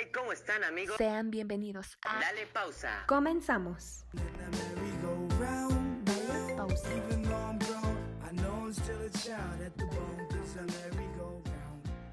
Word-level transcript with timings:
Hey, 0.00 0.12
¿cómo 0.14 0.30
están 0.30 0.62
amigos? 0.62 0.96
Sean 0.96 1.28
bienvenidos 1.28 1.98
a 2.02 2.20
Dale 2.20 2.46
pausa. 2.46 3.04
Comenzamos. 3.08 4.04
Pausa. 6.56 6.88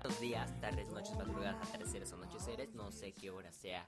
Buenos 0.01 0.19
días, 0.19 0.59
tardes, 0.59 0.89
noches, 0.89 1.15
madrugadas, 1.15 1.67
atardeceres 1.67 2.11
o 2.11 2.15
anocheceres. 2.15 2.73
No 2.73 2.91
sé 2.91 3.13
qué 3.13 3.29
hora 3.29 3.51
sea. 3.51 3.87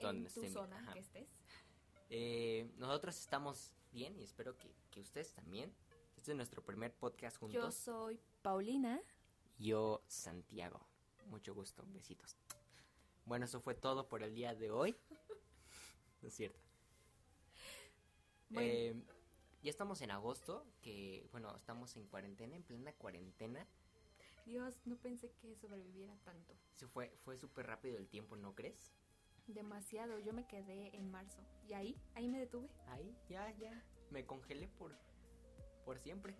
donde 0.00 0.26
En 0.26 0.34
tu 0.34 0.40
estén. 0.40 0.52
zona 0.52 0.78
Ajá. 0.80 0.92
que 0.92 0.98
estés. 0.98 1.28
Eh, 2.10 2.72
nosotros 2.76 3.16
estamos 3.20 3.72
bien 3.92 4.18
y 4.18 4.24
espero 4.24 4.58
que, 4.58 4.74
que 4.90 5.00
ustedes 5.00 5.32
también. 5.32 5.72
Este 6.16 6.32
es 6.32 6.36
nuestro 6.36 6.64
primer 6.64 6.92
podcast 6.92 7.36
Yo 7.36 7.40
juntos. 7.46 7.76
soy 7.76 8.20
Paulina. 8.42 9.00
Yo, 9.58 10.02
Santiago. 10.08 10.88
Mucho 11.26 11.54
gusto, 11.54 11.84
besitos. 11.86 12.36
Bueno, 13.24 13.44
eso 13.44 13.60
fue 13.60 13.74
todo 13.74 14.08
por 14.08 14.22
el 14.22 14.34
día 14.34 14.54
de 14.54 14.70
hoy. 14.70 14.96
No 16.20 16.28
es 16.28 16.34
cierto. 16.34 16.58
Bueno. 18.50 18.68
Eh, 18.70 19.02
ya 19.62 19.70
estamos 19.70 20.00
en 20.02 20.10
agosto, 20.10 20.66
que 20.82 21.28
bueno, 21.32 21.54
estamos 21.56 21.96
en 21.96 22.06
cuarentena, 22.06 22.56
en 22.56 22.62
plena 22.62 22.92
cuarentena. 22.92 23.66
Dios, 24.44 24.76
no 24.84 24.96
pensé 24.96 25.30
que 25.40 25.54
sobreviviera 25.56 26.16
tanto. 26.24 26.52
Se 26.74 26.88
fue, 26.88 27.10
fue 27.24 27.36
súper 27.36 27.66
rápido 27.66 27.96
el 27.96 28.08
tiempo, 28.08 28.36
¿no 28.36 28.54
crees? 28.54 28.92
Demasiado. 29.46 30.18
Yo 30.18 30.32
me 30.32 30.46
quedé 30.48 30.94
en 30.96 31.10
marzo. 31.10 31.38
Y 31.68 31.74
ahí, 31.74 31.96
ahí 32.14 32.28
me 32.28 32.40
detuve. 32.40 32.68
Ahí, 32.88 33.16
ya, 33.28 33.50
ya. 33.58 33.84
Me 34.10 34.26
congelé 34.26 34.66
por, 34.68 34.96
por 35.84 35.98
siempre. 36.00 36.34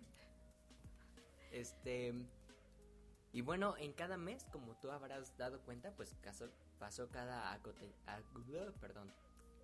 Este. 1.51 2.13
Y 3.31 3.41
bueno, 3.41 3.77
en 3.77 3.93
cada 3.93 4.17
mes, 4.17 4.43
como 4.51 4.75
tú 4.79 4.91
habrás 4.91 5.35
dado 5.37 5.61
cuenta, 5.61 5.95
pues 5.95 6.13
caso- 6.21 6.51
pasó 6.79 7.09
cada 7.09 7.53
acote, 7.53 7.93
ac- 8.07 8.73
perdón, 8.79 9.11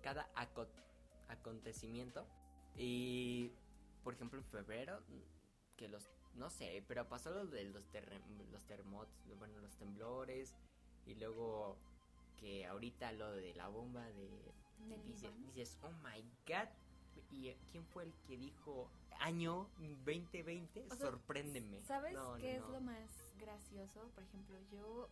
cada 0.02 0.28
aco- 0.34 0.68
acontecimiento. 1.28 2.26
Y 2.76 3.50
por 4.04 4.14
ejemplo 4.14 4.38
en 4.38 4.44
febrero, 4.44 5.00
que 5.76 5.88
los, 5.88 6.08
no 6.34 6.50
sé, 6.50 6.84
pero 6.86 7.08
pasó 7.08 7.30
lo 7.30 7.46
de 7.46 7.64
los, 7.64 7.84
terrem- 7.92 8.48
los 8.50 8.64
terremotos, 8.66 9.14
bueno, 9.38 9.58
los 9.60 9.76
temblores. 9.76 10.54
Y 11.06 11.14
luego 11.14 11.76
que 12.38 12.66
ahorita 12.66 13.12
lo 13.12 13.30
de 13.32 13.54
la 13.54 13.68
bomba 13.68 14.04
de... 14.12 14.28
Del 14.88 15.02
dice- 15.04 15.26
Líbano. 15.28 15.46
dices, 15.46 15.78
oh 15.82 15.90
my 16.02 16.22
god. 16.46 16.68
¿Y 17.32 17.48
eh, 17.48 17.58
quién 17.70 17.84
fue 17.86 18.04
el 18.04 18.14
que 18.26 18.36
dijo 18.36 18.90
año 19.20 19.68
2020? 19.78 20.86
O 20.90 20.94
sea, 20.94 21.06
Sorpréndeme. 21.10 21.80
¿Sabes 21.82 22.14
No, 22.14 22.36
qué 22.36 22.54
no, 22.54 22.58
es 22.58 22.60
no. 22.62 22.68
lo 22.72 22.80
más 22.80 23.34
gracioso? 23.38 24.08
Por 24.14 24.24
ejemplo, 24.24 24.56
yo 24.72 25.08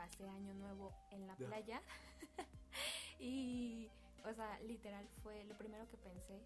pasé 0.00 0.26
año 0.30 0.54
nuevo 0.54 0.94
en 1.10 1.26
la 1.26 1.36
Ya. 1.36 1.46
playa 1.46 1.82
y, 3.20 3.90
o 4.24 4.32
sea, 4.32 4.58
literal 4.60 5.06
fue 5.22 5.44
lo 5.44 5.54
primero 5.58 5.86
que 5.90 5.98
pensé 5.98 6.40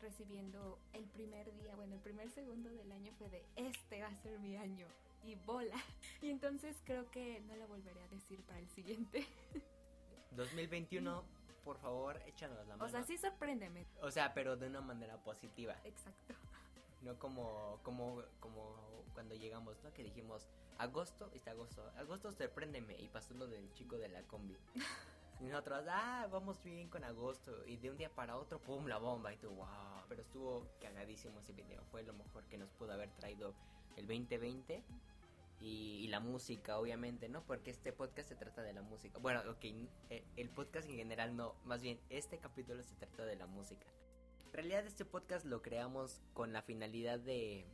recibiendo 0.00 0.78
el 0.94 1.04
primer 1.08 1.52
día, 1.58 1.74
bueno, 1.76 1.94
el 1.94 2.00
primer 2.00 2.30
segundo 2.30 2.70
del 2.70 2.90
año 2.90 3.12
fue 3.18 3.28
de 3.28 3.44
este 3.56 4.00
va 4.00 4.08
a 4.08 4.16
ser 4.22 4.38
mi 4.38 4.56
año 4.56 4.86
y 5.22 5.34
bola. 5.34 5.76
Y 6.22 6.30
entonces 6.30 6.74
creo 6.86 7.10
que 7.10 7.40
no 7.40 7.54
lo 7.56 7.66
volveré 7.68 8.00
a 8.02 8.08
decir 8.08 8.40
para 8.44 8.58
el 8.58 8.68
siguiente. 8.70 9.26
2021, 10.32 11.22
por 11.62 11.76
favor, 11.80 12.16
échanos 12.26 12.56
la 12.66 12.76
mano. 12.76 12.84
O 12.86 12.88
sea, 12.88 13.02
sí 13.02 13.18
sorpréndeme. 13.18 13.84
O 14.00 14.10
sea, 14.10 14.32
pero 14.32 14.56
de 14.56 14.68
una 14.68 14.80
manera 14.80 15.18
positiva. 15.18 15.76
Exacto. 15.84 16.34
No 17.02 17.18
como, 17.18 17.78
como, 17.82 18.22
como 18.40 18.99
cuando 19.10 19.34
llegamos, 19.34 19.82
¿no? 19.82 19.92
Que 19.92 20.02
dijimos, 20.02 20.48
agosto, 20.78 21.30
este 21.34 21.50
agosto, 21.50 21.82
agosto 21.96 22.32
sorpréndeme. 22.32 22.96
Y 22.98 23.08
pasó 23.08 23.34
lo 23.34 23.46
del 23.46 23.72
chico 23.72 23.96
de 23.98 24.08
la 24.08 24.22
combi. 24.22 24.56
Y 25.40 25.44
nosotros, 25.44 25.84
ah, 25.88 26.28
vamos 26.30 26.62
bien 26.62 26.88
con 26.88 27.02
agosto. 27.02 27.66
Y 27.66 27.78
de 27.78 27.90
un 27.90 27.96
día 27.96 28.10
para 28.14 28.36
otro, 28.36 28.60
pum, 28.60 28.86
la 28.86 28.98
bomba. 28.98 29.32
Y 29.32 29.38
tú, 29.38 29.48
wow. 29.48 29.66
Pero 30.08 30.22
estuvo 30.22 30.66
cagadísimo 30.80 31.40
ese 31.40 31.52
video. 31.52 31.82
Fue 31.90 32.02
lo 32.02 32.12
mejor 32.12 32.44
que 32.44 32.58
nos 32.58 32.70
pudo 32.72 32.92
haber 32.92 33.10
traído 33.12 33.54
el 33.96 34.06
2020. 34.06 34.84
Y, 35.60 36.00
y 36.04 36.08
la 36.08 36.20
música, 36.20 36.78
obviamente, 36.78 37.28
¿no? 37.28 37.42
Porque 37.44 37.70
este 37.70 37.92
podcast 37.92 38.28
se 38.28 38.34
trata 38.34 38.62
de 38.62 38.72
la 38.72 38.82
música. 38.82 39.18
Bueno, 39.18 39.40
ok, 39.50 39.64
eh, 40.10 40.24
el 40.36 40.50
podcast 40.50 40.88
en 40.88 40.96
general 40.96 41.36
no. 41.36 41.54
Más 41.64 41.82
bien, 41.82 42.00
este 42.10 42.38
capítulo 42.38 42.82
se 42.82 42.94
trata 42.96 43.24
de 43.24 43.36
la 43.36 43.46
música. 43.46 43.86
En 44.46 44.52
realidad 44.54 44.84
este 44.84 45.04
podcast 45.04 45.46
lo 45.46 45.62
creamos 45.62 46.20
con 46.34 46.52
la 46.52 46.60
finalidad 46.60 47.20
de, 47.20 47.66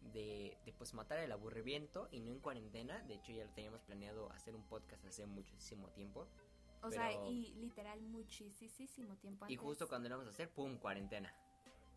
de, 0.00 0.56
de, 0.64 0.72
pues 0.72 0.94
matar 0.94 1.18
el 1.18 1.32
aburrimiento 1.32 2.08
y 2.10 2.20
no 2.20 2.32
en 2.32 2.40
cuarentena. 2.40 3.02
De 3.02 3.14
hecho 3.14 3.32
ya 3.32 3.44
lo 3.44 3.50
teníamos 3.52 3.82
planeado 3.82 4.30
hacer 4.32 4.54
un 4.54 4.62
podcast 4.64 5.04
hace 5.04 5.26
muchísimo 5.26 5.88
tiempo. 5.90 6.26
O 6.82 6.90
sea, 6.90 7.08
Pero- 7.08 7.26
y 7.30 7.52
literal 7.54 8.00
muchísimo 8.02 9.16
tiempo 9.16 9.46
Y 9.48 9.54
antes. 9.54 9.58
justo 9.66 9.88
cuando 9.88 10.08
lo 10.08 10.14
íbamos 10.16 10.28
a 10.28 10.30
hacer, 10.34 10.50
¡pum! 10.50 10.76
cuarentena. 10.78 11.34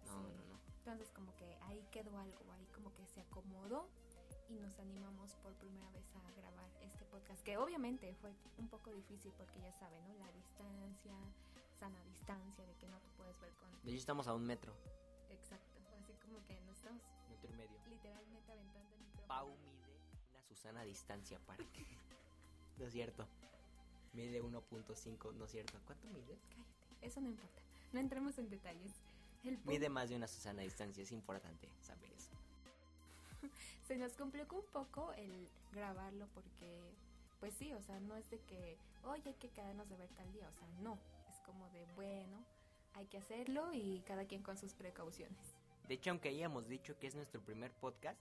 No, 0.08 0.14
Sí. 0.24 0.34
no, 0.36 0.46
no. 0.46 0.60
Entonces 0.80 1.12
como 1.12 1.36
que 1.36 1.56
ahí 1.62 1.86
quedó 1.92 2.18
algo, 2.18 2.52
ahí 2.54 2.66
como 2.74 2.92
que 2.94 3.06
se 3.06 3.22
acomodó 3.22 3.88
y 4.50 4.56
nos 4.60 4.78
animamos 4.80 5.36
por 5.36 5.54
primera 5.56 5.90
vez 5.92 6.04
a 6.16 6.32
grabar 6.32 6.70
este 6.82 7.06
podcast, 7.06 7.42
que 7.44 7.58
obviamente 7.58 8.14
fue 8.16 8.34
un 8.58 8.68
poco 8.68 8.90
difícil 8.92 9.32
porque 9.38 9.62
ya 9.62 9.72
saben, 9.74 10.06
¿no? 10.08 10.14
La 10.16 10.32
distancia, 10.32 11.14
sana 11.80 12.04
distancia, 12.06 12.66
de 12.66 12.74
que 12.76 12.88
no 12.90 13.00
te 13.00 13.10
puedes 13.12 13.40
ver 13.40 13.54
con... 13.54 13.70
De 13.84 13.92
hecho 13.92 14.00
estamos 14.00 14.28
a 14.28 14.34
un 14.34 14.44
metro, 14.44 14.74
Exacto, 15.30 15.80
así 16.00 16.14
como 16.16 16.44
que 16.46 16.60
metro 17.42 17.50
y 17.52 17.58
medio. 17.58 17.80
literalmente 17.90 18.52
aventando 18.52 18.96
el 18.96 19.02
micrófono. 19.02 19.28
Pau 19.28 19.58
mide 19.58 19.98
una 20.30 20.42
Susana 20.44 20.84
distancia 20.84 21.40
para 21.46 21.64
que... 21.72 21.86
no 22.78 22.86
es 22.86 22.94
cierto. 22.94 23.28
Mide 24.14 24.42
1.5, 24.44 25.34
no 25.34 25.46
es 25.46 25.52
cierto. 25.52 25.80
¿Cuánto 25.86 26.08
mide? 26.10 26.38
Cállate, 26.50 27.06
eso 27.06 27.22
no 27.22 27.28
importa, 27.28 27.62
no 27.94 28.00
entremos 28.00 28.38
en 28.38 28.50
detalles. 28.50 28.92
El 29.44 29.58
Mide 29.66 29.90
más 29.90 30.10
de 30.10 30.16
una 30.16 30.28
Susana 30.28 30.62
distancia, 30.62 31.02
es 31.02 31.12
importante 31.12 31.68
saber 31.82 32.12
eso. 32.12 32.30
se 33.88 33.98
nos 33.98 34.14
complicó 34.14 34.58
un 34.58 34.66
poco 34.72 35.14
el 35.14 35.50
grabarlo 35.72 36.28
porque, 36.36 36.94
pues 37.40 37.56
sí, 37.56 37.74
o 37.74 37.82
sea, 37.82 38.00
no 38.02 38.16
es 38.16 38.30
de 38.30 38.40
que, 38.42 38.78
oye, 39.04 39.30
hay 39.30 39.36
que 39.36 39.50
quedarnos 39.50 39.90
de 39.90 39.98
ver 39.98 40.10
tal 40.10 40.32
día, 40.32 40.48
o 40.48 40.54
sea, 40.54 40.68
no, 40.82 41.00
es 41.32 41.40
como 41.40 41.68
de, 41.70 41.86
bueno, 41.96 42.46
hay 42.94 43.08
que 43.08 43.18
hacerlo 43.18 43.74
y 43.74 44.04
cada 44.06 44.26
quien 44.26 44.44
con 44.44 44.58
sus 44.58 44.74
precauciones. 44.74 45.56
De 45.92 45.96
hecho, 45.96 46.12
aunque 46.12 46.30
hayamos 46.30 46.70
dicho 46.70 46.98
que 46.98 47.08
es 47.08 47.16
nuestro 47.16 47.42
primer 47.42 47.74
podcast, 47.74 48.18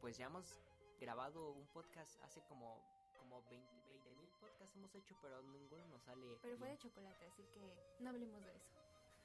pues 0.00 0.16
ya 0.16 0.26
hemos 0.26 0.60
grabado 1.00 1.50
un 1.50 1.66
podcast 1.66 2.22
hace 2.22 2.40
como 2.42 2.80
como 3.18 3.42
20 3.50 3.66
mil 4.12 4.28
podcasts 4.40 4.76
hemos 4.76 4.94
hecho, 4.94 5.16
pero 5.20 5.42
ninguno 5.42 5.84
nos 5.88 6.00
sale. 6.04 6.24
Pero 6.40 6.56
fue 6.56 6.68
de 6.68 6.78
chocolate, 6.78 7.26
así 7.26 7.42
que 7.52 7.60
no 7.98 8.10
hablemos 8.10 8.44
de 8.44 8.54
eso. 8.54 8.70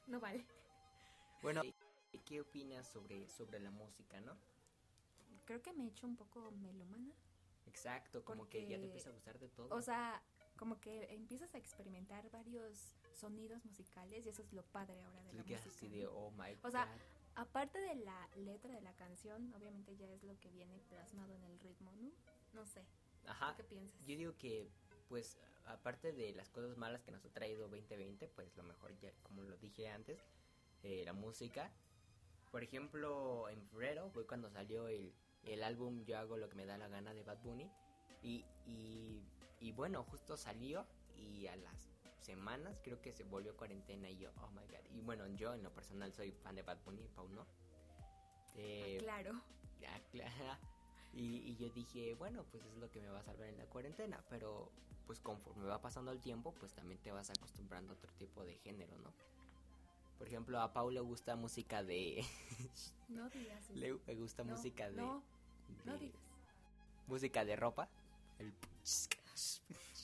No 0.07 0.19
vale. 0.19 0.47
Bueno, 1.43 1.61
¿qué 2.25 2.41
opinas 2.41 2.87
sobre, 2.87 3.29
sobre 3.29 3.59
la 3.59 3.69
música, 3.69 4.19
no? 4.21 4.35
Creo 5.45 5.61
que 5.61 5.73
me 5.73 5.83
he 5.83 5.87
hecho 5.89 6.07
un 6.07 6.15
poco 6.15 6.49
melómana. 6.49 7.13
Exacto, 7.67 8.25
como 8.25 8.49
que 8.49 8.65
ya 8.65 8.79
te 8.79 8.85
empieza 8.85 9.11
a 9.11 9.13
gustar 9.13 9.37
de 9.37 9.49
todo. 9.49 9.75
O 9.75 9.81
sea, 9.83 10.23
como 10.57 10.79
que 10.79 11.13
empiezas 11.13 11.53
a 11.53 11.59
experimentar 11.59 12.31
varios 12.31 12.97
sonidos 13.13 13.63
musicales 13.63 14.25
y 14.25 14.29
eso 14.29 14.41
es 14.41 14.51
lo 14.53 14.63
padre 14.63 15.03
ahora 15.03 15.21
de 15.21 15.33
la 15.33 15.43
música. 15.43 15.69
así 15.69 15.87
de, 15.87 16.07
oh 16.07 16.31
my 16.31 16.57
O 16.63 16.71
sea, 16.71 16.85
God. 16.85 17.16
Aparte 17.37 17.79
de 17.79 17.95
la 17.95 18.29
letra 18.35 18.73
de 18.73 18.81
la 18.81 18.93
canción, 18.93 19.53
obviamente 19.53 19.95
ya 19.95 20.11
es 20.11 20.23
lo 20.23 20.37
que 20.39 20.49
viene 20.49 20.79
plasmado 20.89 21.33
en 21.35 21.43
el 21.43 21.59
ritmo, 21.59 21.91
¿no? 21.93 22.11
No 22.53 22.65
sé. 22.65 22.83
Ajá. 23.27 23.55
¿Qué 23.55 23.63
piensas? 23.63 23.99
Yo 24.05 24.17
digo 24.17 24.37
que, 24.37 24.69
pues, 25.07 25.37
aparte 25.65 26.11
de 26.13 26.33
las 26.33 26.49
cosas 26.49 26.75
malas 26.77 27.03
que 27.03 27.11
nos 27.11 27.23
ha 27.23 27.29
traído 27.29 27.67
2020, 27.69 28.27
pues 28.29 28.55
lo 28.57 28.63
mejor, 28.63 28.97
ya, 28.99 29.11
como 29.23 29.43
lo 29.43 29.55
dije 29.57 29.89
antes, 29.89 30.19
eh, 30.83 31.03
la 31.05 31.13
música. 31.13 31.71
Por 32.51 32.63
ejemplo, 32.63 33.49
en 33.49 33.61
febrero 33.67 34.09
fue 34.09 34.25
cuando 34.25 34.49
salió 34.49 34.87
el, 34.87 35.13
el 35.43 35.63
álbum 35.63 36.05
Yo 36.05 36.17
hago 36.17 36.37
lo 36.37 36.49
que 36.49 36.55
me 36.55 36.65
da 36.65 36.77
la 36.77 36.87
gana 36.87 37.13
de 37.13 37.23
Bad 37.23 37.41
Bunny. 37.43 37.69
Y, 38.23 38.45
y, 38.65 39.21
y 39.59 39.71
bueno, 39.73 40.03
justo 40.03 40.37
salió 40.37 40.87
y 41.15 41.45
a 41.47 41.55
las 41.55 41.87
semanas 42.27 42.79
creo 42.83 43.01
que 43.01 43.11
se 43.13 43.23
volvió 43.23 43.55
cuarentena 43.57 44.07
y 44.09 44.17
yo, 44.17 44.31
oh 44.41 44.49
my 44.51 44.61
god. 44.67 44.85
Y 44.93 45.01
bueno, 45.01 45.25
yo 45.35 45.53
en 45.55 45.63
lo 45.63 45.71
personal 45.73 46.13
soy 46.13 46.31
fan 46.31 46.55
de 46.55 46.61
Bad 46.61 46.77
Bunny, 46.85 47.07
Pau 47.15 47.27
no. 47.29 47.45
Eh, 48.55 48.97
claro. 48.99 49.41
Ah, 49.89 50.01
cla- 50.11 50.57
Y, 51.13 51.37
y 51.51 51.55
yo 51.55 51.69
dije, 51.69 52.13
bueno, 52.15 52.43
pues 52.51 52.63
es 52.65 52.75
lo 52.77 52.89
que 52.91 52.99
me 52.99 53.09
va 53.09 53.19
a 53.19 53.23
salvar 53.23 53.47
en 53.47 53.57
la 53.57 53.65
cuarentena, 53.67 54.21
pero 54.29 54.69
pues 55.05 55.19
conforme 55.19 55.65
va 55.65 55.79
pasando 55.79 56.11
el 56.11 56.19
tiempo, 56.19 56.53
pues 56.59 56.73
también 56.73 56.99
te 57.01 57.11
vas 57.11 57.29
acostumbrando 57.29 57.93
a 57.93 57.95
otro 57.95 58.11
tipo 58.17 58.43
de 58.43 58.55
género, 58.57 58.97
¿no? 58.97 59.13
Por 60.17 60.27
ejemplo, 60.27 60.59
a 60.59 60.73
Pau 60.73 60.89
le 60.89 60.99
gusta 60.99 61.35
música 61.35 61.83
de... 61.83 62.25
No 63.07 63.29
digas 63.29 63.63
eso. 63.69 63.73
le, 63.79 63.97
le 64.05 64.15
gusta 64.15 64.43
No, 64.43 64.51
música 64.55 64.89
de... 64.89 64.97
No, 64.97 65.23
no 65.85 65.97
digas. 65.97 66.21
Música 67.07 67.45
de 67.45 67.55
ropa. 67.55 67.87
El... 68.39 68.51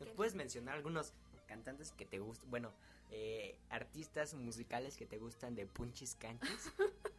¿Nos 0.00 0.08
puedes 0.10 0.34
mencionar 0.34 0.74
algunos 0.76 1.12
cantantes 1.46 1.92
que 1.92 2.04
te 2.06 2.18
gustan? 2.18 2.50
Bueno, 2.50 2.72
eh, 3.10 3.56
artistas 3.70 4.34
musicales 4.34 4.96
que 4.96 5.06
te 5.06 5.18
gustan 5.18 5.54
de 5.54 5.66
punchis 5.66 6.14
canchis. 6.16 6.72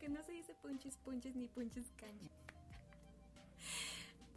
Que 0.00 0.08
no 0.08 0.22
se 0.22 0.32
dice 0.32 0.54
punches, 0.62 0.96
punches 0.96 1.36
ni 1.36 1.46
punches 1.46 1.92
canchas. 1.98 2.30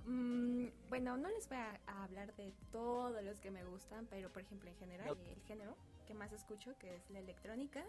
Mm, 0.06 0.68
bueno, 0.90 1.16
no 1.16 1.30
les 1.30 1.48
voy 1.48 1.58
a, 1.58 1.80
a 1.88 2.04
hablar 2.04 2.36
de 2.36 2.52
todos 2.72 3.24
los 3.24 3.40
que 3.40 3.50
me 3.50 3.64
gustan, 3.64 4.06
pero 4.08 4.30
por 4.30 4.42
ejemplo, 4.42 4.70
en 4.70 4.76
general, 4.76 5.08
No. 5.18 5.24
el 5.32 5.42
género 5.44 5.78
que 6.06 6.14
más 6.14 6.34
escucho, 6.34 6.78
que 6.80 6.94
es 6.96 7.10
la 7.12 7.20
electrónica. 7.20 7.86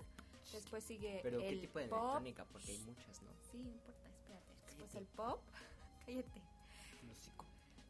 Después 0.53 0.85
sigue 0.85 1.19
Pero 1.25 1.41
el 1.41 1.55
¿qué 1.55 1.61
tipo 1.67 1.79
de 1.81 1.89
pop. 1.89 1.99
electrónica? 1.99 2.45
Porque 2.45 2.71
hay 2.71 2.79
muchas, 2.79 3.21
¿no? 3.23 3.31
Sí, 3.51 3.59
no 3.59 3.71
importa, 3.71 4.09
espérate. 4.09 4.53
Después 4.67 4.77
Cállate. 4.93 4.99
el 4.99 5.07
pop. 5.07 5.41
Cállate. 6.07 6.43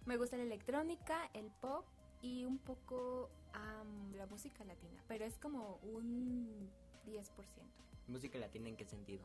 Me 0.06 0.16
gusta 0.16 0.36
la 0.36 0.42
electrónica, 0.42 1.30
el 1.32 1.50
pop 1.50 1.84
y 2.20 2.44
un 2.44 2.58
poco 2.58 3.30
am, 3.52 4.14
la 4.14 4.26
música 4.26 4.64
latina, 4.64 5.02
pero 5.08 5.24
es 5.24 5.38
como 5.38 5.78
un 5.82 6.70
10%. 7.06 7.22
¿Música 8.08 8.38
latina 8.38 8.68
en 8.68 8.76
qué 8.76 8.84
sentido? 8.84 9.22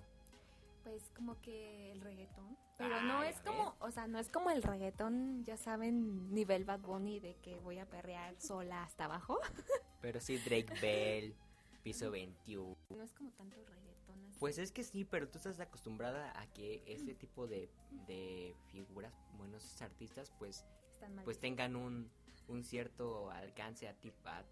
Pues 0.83 1.11
como 1.15 1.39
que 1.41 1.91
el 1.91 1.99
reggaetón. 2.01 2.57
Pero 2.77 2.95
Ah, 2.95 3.01
no 3.01 3.23
es 3.23 3.39
como, 3.41 3.75
o 3.81 3.91
sea, 3.91 4.07
no 4.07 4.19
es 4.19 4.29
como 4.29 4.49
el 4.51 4.63
reggaetón, 4.63 5.43
ya 5.43 5.57
saben, 5.57 6.33
nivel 6.33 6.63
Bad 6.63 6.79
Bunny 6.79 7.19
de 7.19 7.35
que 7.35 7.59
voy 7.59 7.79
a 7.79 7.85
perrear 7.85 8.39
sola 8.39 8.83
hasta 8.83 9.05
abajo. 9.05 9.37
Pero 10.01 10.21
sí, 10.21 10.37
Drake 10.37 10.73
Bell, 10.81 11.35
Piso 11.83 12.09
21. 12.09 12.75
No 12.91 13.03
es 13.03 13.13
como 13.13 13.31
tanto 13.31 13.57
reggaetón. 13.57 13.88
Pues 14.39 14.57
es 14.57 14.71
que 14.71 14.83
sí, 14.83 15.03
pero 15.05 15.27
tú 15.29 15.37
estás 15.37 15.59
acostumbrada 15.59 16.31
a 16.39 16.47
que 16.53 16.81
ese 16.85 17.13
tipo 17.13 17.45
de, 17.47 17.69
de 18.07 18.55
figuras, 18.71 19.13
buenos 19.37 19.81
artistas, 19.81 20.31
pues, 20.39 20.65
pues 21.25 21.39
tengan 21.39 21.75
un, 21.75 22.09
un 22.47 22.63
cierto 22.63 23.29
alcance 23.31 23.87
a, 23.87 23.99
tip- 23.99 24.25
a 24.25 24.45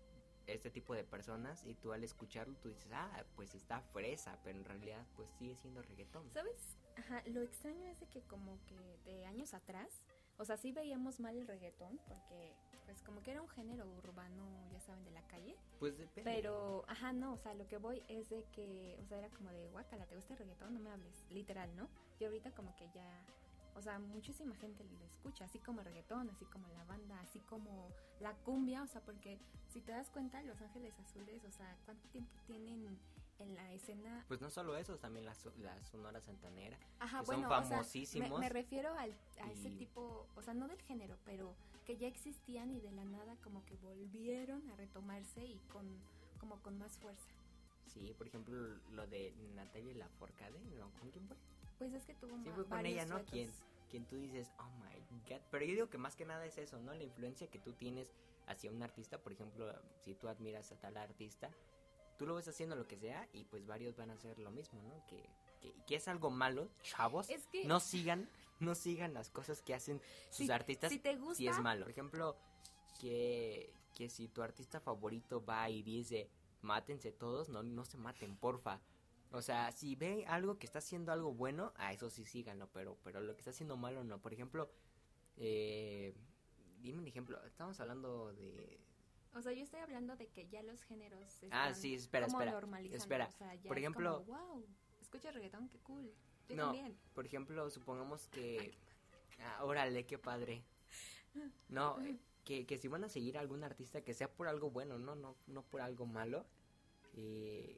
este 0.45 0.69
tipo 0.71 0.93
de 0.93 1.03
personas 1.05 1.63
y 1.65 1.73
tú 1.75 1.93
al 1.93 2.03
escucharlo 2.03 2.55
tú 2.57 2.69
dices, 2.69 2.89
ah, 2.91 3.23
pues 3.35 3.55
está 3.55 3.81
fresa, 3.81 4.37
pero 4.43 4.57
en 4.59 4.65
realidad 4.65 5.05
pues 5.15 5.29
sigue 5.39 5.55
siendo 5.55 5.81
reggaetón. 5.81 6.29
¿Sabes? 6.33 6.77
Ajá, 6.97 7.23
lo 7.27 7.41
extraño 7.41 7.85
es 7.87 7.99
de 7.99 8.07
que 8.07 8.21
como 8.23 8.59
que 8.65 8.97
de 9.05 9.25
años 9.25 9.53
atrás, 9.53 10.01
o 10.37 10.45
sea, 10.45 10.57
sí 10.57 10.71
veíamos 10.71 11.19
mal 11.19 11.35
el 11.35 11.47
reggaetón, 11.47 11.99
porque 12.07 12.53
pues 12.85 13.01
como 13.03 13.21
que 13.21 13.31
era 13.31 13.41
un 13.41 13.49
género 13.49 13.85
urbano, 13.85 14.45
ya 14.71 14.79
saben, 14.79 15.03
de 15.03 15.11
la 15.11 15.21
calle. 15.23 15.55
Pues 15.79 15.97
depende. 15.97 16.31
Pero, 16.31 16.85
ajá, 16.87 17.11
no, 17.11 17.33
o 17.33 17.37
sea, 17.37 17.53
lo 17.53 17.67
que 17.67 17.77
voy 17.77 18.01
es 18.07 18.29
de 18.29 18.43
que, 18.53 18.97
o 19.03 19.05
sea, 19.07 19.17
era 19.17 19.29
como 19.29 19.51
de, 19.51 19.67
guacala, 19.69 20.05
¿te 20.05 20.15
gusta 20.15 20.33
el 20.33 20.39
reggaetón? 20.39 20.73
No 20.73 20.79
me 20.79 20.91
hables, 20.91 21.25
literal, 21.29 21.75
¿no? 21.75 21.89
Y 22.19 22.25
ahorita 22.25 22.51
como 22.51 22.75
que 22.75 22.89
ya, 22.93 23.25
o 23.75 23.81
sea, 23.81 23.99
muchísima 23.99 24.55
gente 24.55 24.83
lo 24.85 25.05
escucha, 25.05 25.45
así 25.45 25.59
como 25.59 25.81
el 25.81 25.85
reggaetón, 25.85 26.29
así 26.29 26.45
como 26.45 26.67
la 26.69 26.83
banda, 26.85 27.19
así 27.19 27.39
como 27.41 27.89
la 28.19 28.33
cumbia, 28.33 28.83
o 28.83 28.87
sea, 28.87 29.01
porque 29.01 29.37
si 29.67 29.81
te 29.81 29.91
das 29.91 30.09
cuenta, 30.09 30.41
Los 30.43 30.61
Ángeles 30.61 30.97
Azules, 30.99 31.43
o 31.43 31.51
sea, 31.51 31.77
¿cuánto 31.85 32.07
tiempo 32.09 32.31
tienen 32.45 32.97
escena? 33.77 34.23
Pues 34.27 34.41
no 34.41 34.49
solo 34.49 34.75
eso, 34.77 34.97
también 34.97 35.25
la, 35.25 35.33
la 35.57 35.83
Sonora 35.85 36.21
Santanera. 36.21 36.77
Ajá, 36.99 37.21
que 37.21 37.25
son 37.25 37.35
bueno, 37.41 37.47
o 37.47 37.51
sea, 37.51 37.61
me, 37.61 37.67
famosísimos 37.69 38.39
me 38.39 38.49
refiero 38.49 38.93
al, 38.97 39.11
a 39.41 39.51
ese 39.51 39.69
y- 39.69 39.77
tipo, 39.77 40.27
o 40.35 40.41
sea, 40.41 40.53
no 40.53 40.67
del 40.67 40.81
género, 40.81 41.17
pero 41.25 41.55
que 41.85 41.97
ya 41.97 42.07
existían 42.07 42.71
y 42.71 42.81
de 42.81 42.91
la 42.91 43.05
nada 43.05 43.35
como 43.43 43.63
que 43.65 43.75
volvieron 43.77 44.69
a 44.69 44.75
retomarse 44.75 45.43
y 45.45 45.57
con, 45.71 45.87
como 46.39 46.61
con 46.61 46.77
más 46.77 46.97
fuerza. 46.97 47.29
Sí, 47.85 48.13
por 48.17 48.27
ejemplo, 48.27 48.55
lo 48.91 49.07
de 49.07 49.33
Natalia 49.55 49.95
Lafourcade, 49.95 50.59
¿no? 50.77 50.91
¿Con 50.99 51.09
quién 51.11 51.25
fue? 51.27 51.37
Pues 51.77 51.93
es 51.93 52.05
que 52.05 52.13
tuvo 52.15 52.37
Sí, 52.43 52.49
fue 52.53 52.65
con 52.65 52.85
ella, 52.85 53.05
¿no? 53.05 53.23
Quien, 53.23 53.49
quien 53.89 54.05
tú 54.05 54.17
dices, 54.17 54.51
oh 54.59 54.69
my 54.83 54.99
god. 55.29 55.41
Pero 55.49 55.65
yo 55.65 55.71
digo 55.73 55.89
que 55.89 55.97
más 55.97 56.15
que 56.15 56.25
nada 56.25 56.45
es 56.45 56.57
eso, 56.57 56.79
¿no? 56.79 56.93
La 56.93 57.03
influencia 57.03 57.47
que 57.47 57.59
tú 57.59 57.73
tienes 57.73 58.11
hacia 58.47 58.71
un 58.71 58.83
artista. 58.83 59.19
Por 59.19 59.31
ejemplo, 59.31 59.73
si 60.03 60.13
tú 60.15 60.27
admiras 60.27 60.71
a 60.71 60.75
tal 60.75 60.97
artista, 60.97 61.49
tú 62.17 62.25
lo 62.25 62.35
ves 62.35 62.47
haciendo 62.47 62.75
lo 62.75 62.87
que 62.87 62.97
sea 62.97 63.27
y 63.33 63.45
pues 63.45 63.65
varios 63.65 63.95
van 63.95 64.11
a 64.11 64.13
hacer 64.13 64.39
lo 64.39 64.51
mismo, 64.51 64.81
¿no? 64.83 65.05
Que, 65.07 65.23
que, 65.61 65.73
que 65.85 65.95
es 65.95 66.07
algo 66.07 66.29
malo, 66.29 66.69
chavos. 66.81 67.29
Es 67.29 67.47
que 67.47 67.65
No 67.65 67.79
sigan, 67.79 68.29
no 68.59 68.75
sigan 68.75 69.13
las 69.13 69.29
cosas 69.29 69.61
que 69.61 69.73
hacen 69.73 70.01
sus 70.29 70.47
si, 70.47 70.51
artistas 70.51 70.91
si 70.91 70.99
te 70.99 71.15
gusta, 71.15 71.35
si 71.35 71.47
es 71.47 71.59
malo. 71.59 71.85
Por 71.85 71.91
ejemplo, 71.91 72.35
que, 72.99 73.71
que 73.95 74.09
si 74.09 74.27
tu 74.27 74.41
artista 74.41 74.79
favorito 74.79 75.43
va 75.43 75.69
y 75.69 75.83
dice, 75.83 76.29
mátense 76.61 77.11
todos, 77.11 77.49
no, 77.49 77.63
no 77.63 77.85
se 77.85 77.97
maten, 77.97 78.35
porfa. 78.35 78.81
O 79.31 79.41
sea, 79.41 79.71
si 79.71 79.95
ve 79.95 80.25
algo 80.27 80.57
que 80.57 80.65
está 80.65 80.79
haciendo 80.79 81.11
algo 81.11 81.33
bueno, 81.33 81.73
a 81.77 81.91
eso 81.93 82.09
sí 82.09 82.25
síganlo, 82.25 82.69
pero, 82.71 82.97
pero 83.03 83.19
lo 83.19 83.33
que 83.33 83.41
está 83.41 83.51
haciendo 83.51 83.75
malo 83.75 84.03
no. 84.03 84.21
Por 84.21 84.33
ejemplo, 84.33 84.69
eh, 85.35 86.13
dime 86.81 86.99
un 86.99 87.07
ejemplo, 87.07 87.43
estamos 87.45 87.79
hablando 87.79 88.33
de... 88.33 88.79
o 89.33 89.41
sea, 89.41 89.51
yo 89.53 89.63
estoy 89.63 89.79
hablando 89.79 90.15
de 90.15 90.27
que 90.27 90.47
ya 90.47 90.63
los 90.63 90.81
géneros 90.83 91.29
se 91.29 91.47
Ah, 91.51 91.69
están 91.69 91.75
sí, 91.75 91.95
espera, 91.95 92.25
como 92.27 92.39
espera. 92.39 92.51
normalizando, 92.59 93.03
espera. 93.03 93.27
o 93.27 93.31
sea, 93.31 93.55
ya 93.55 93.67
Por 93.67 93.77
es 93.77 93.83
ejemplo- 93.83 94.25
como, 94.25 94.37
wow, 94.37 94.65
escucha 95.01 95.31
reggaetón, 95.31 95.69
qué 95.69 95.79
cool. 95.79 96.11
Yo 96.49 96.55
No. 96.55 96.63
también. 96.65 96.97
Por 97.13 97.25
ejemplo, 97.25 97.69
supongamos 97.69 98.27
que... 98.29 98.73
Ah, 99.39 99.63
órale, 99.65 100.05
qué 100.05 100.17
padre. 100.17 100.63
No, 101.69 102.01
eh, 102.01 102.17
que, 102.45 102.65
que 102.65 102.77
si 102.77 102.87
van 102.87 103.03
a 103.03 103.09
seguir 103.09 103.37
a 103.37 103.41
algún 103.41 103.63
artista, 103.63 104.01
que 104.01 104.13
sea 104.13 104.31
por 104.33 104.47
algo 104.47 104.71
bueno, 104.71 104.97
no, 104.97 105.15
no, 105.15 105.35
no 105.47 105.61
por 105.63 105.81
algo 105.81 106.05
malo. 106.07 106.45
Eh, 107.13 107.77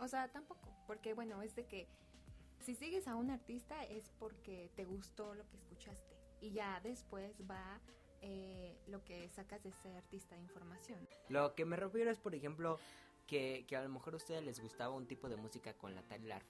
O 0.00 0.08
sea, 0.08 0.30
tampoco, 0.32 0.68
porque 0.86 1.14
bueno, 1.14 1.42
es 1.42 1.54
de 1.54 1.66
que 1.66 1.86
si 2.60 2.74
sigues 2.74 3.06
a 3.06 3.14
un 3.16 3.30
artista 3.30 3.84
es 3.84 4.10
porque 4.18 4.70
te 4.74 4.84
gustó 4.84 5.34
lo 5.34 5.46
que 5.48 5.56
escuchaste 5.56 6.16
y 6.40 6.50
ya 6.52 6.80
después 6.80 7.34
va 7.48 7.80
eh, 8.20 8.76
lo 8.86 9.04
que 9.04 9.28
sacas 9.30 9.62
de 9.62 9.70
ese 9.70 9.96
artista 9.96 10.34
de 10.34 10.42
información. 10.42 10.98
Lo 11.28 11.54
que 11.54 11.64
me 11.64 11.76
refiero 11.76 12.10
es, 12.10 12.18
por 12.18 12.34
ejemplo, 12.34 12.78
que, 13.26 13.64
que 13.68 13.76
a 13.76 13.82
lo 13.82 13.88
mejor 13.88 14.14
a 14.14 14.16
ustedes 14.16 14.42
les 14.42 14.60
gustaba 14.60 14.94
un 14.94 15.06
tipo 15.06 15.28
de 15.28 15.36
música 15.36 15.74
con 15.74 15.94
la 15.94 16.02
tal 16.02 16.26
la 16.26 16.40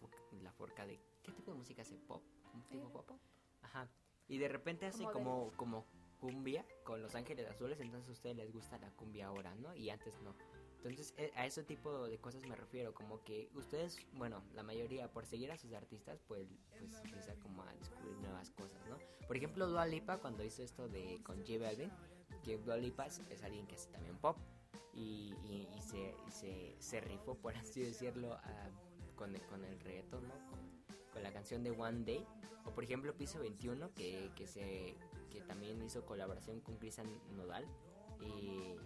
forca 0.52 0.86
de 0.86 1.00
¿qué 1.22 1.32
tipo 1.32 1.52
de 1.52 1.58
música 1.58 1.82
hace 1.82 1.96
pop? 1.96 2.22
¿Un 2.54 2.62
tipo 2.68 2.86
Eh, 2.86 2.92
pop? 2.92 3.10
Ajá. 3.62 3.88
Y 4.28 4.38
de 4.38 4.48
repente 4.48 4.86
hace 4.86 5.04
Como 5.04 5.12
como 5.12 5.52
como 5.56 5.86
cumbia 6.20 6.64
con 6.84 7.02
Los 7.02 7.14
Ángeles 7.14 7.48
Azules, 7.48 7.80
entonces 7.80 8.08
a 8.08 8.12
ustedes 8.12 8.36
les 8.36 8.52
gusta 8.52 8.78
la 8.78 8.90
cumbia 8.90 9.26
ahora, 9.26 9.54
¿no? 9.54 9.74
Y 9.74 9.90
antes 9.90 10.20
no. 10.22 10.34
Entonces 10.76 11.14
eh, 11.16 11.32
a 11.34 11.46
ese 11.46 11.64
tipo 11.64 12.06
de 12.08 12.18
cosas 12.18 12.44
me 12.46 12.54
refiero, 12.54 12.94
como 12.94 13.22
que 13.24 13.50
ustedes, 13.54 13.98
bueno, 14.14 14.44
la 14.54 14.62
mayoría 14.62 15.10
por 15.10 15.26
seguir 15.26 15.50
a 15.50 15.56
sus 15.58 15.72
artistas, 15.72 16.20
pues, 16.28 16.48
pues 16.78 16.94
empieza 17.04 17.34
como 17.36 17.62
a 17.62 17.74
descubrir 17.74 18.16
nuevas 18.18 18.50
cosas, 18.52 18.86
¿no? 18.88 18.96
Por 19.28 19.36
ejemplo, 19.36 19.68
Dua 19.68 19.86
Lipa 19.86 20.16
cuando 20.18 20.42
hizo 20.42 20.62
esto 20.62 20.88
de 20.88 21.20
con 21.22 21.36
J 21.46 21.58
Balvin, 21.60 21.92
que 22.42 22.58
Dua 22.58 22.76
Lipa 22.78 23.06
es, 23.06 23.20
alguien 23.44 23.66
que 23.66 23.74
hace 23.76 23.90
también 23.90 24.16
pop 24.16 24.36
y, 24.94 25.34
y- 25.44 25.68
se, 25.82 26.14
se, 26.30 26.76
se 26.80 27.00
rifó, 27.00 27.34
por 27.36 27.54
así 27.56 27.80
decirlo, 27.82 28.32
a- 28.32 28.70
con, 29.14 29.34
el, 29.34 29.42
con 29.46 29.64
el 29.64 29.78
reggaetón, 29.80 30.26
¿no? 30.26 30.34
Con, 30.50 31.22
la 31.22 31.32
canción 31.32 31.64
de 31.64 31.72
One 31.72 32.04
Day. 32.04 32.24
O 32.64 32.70
por 32.70 32.84
ejemplo 32.84 33.12
Piso 33.16 33.40
21, 33.40 33.92
que, 33.94 34.30
que, 34.36 34.46
se, 34.46 34.94
que 35.30 35.40
también 35.42 35.82
hizo 35.82 36.06
colaboración 36.06 36.60
con 36.60 36.76
Cristian 36.76 37.08
Nodal. 37.36 37.66
Y 38.20 38.76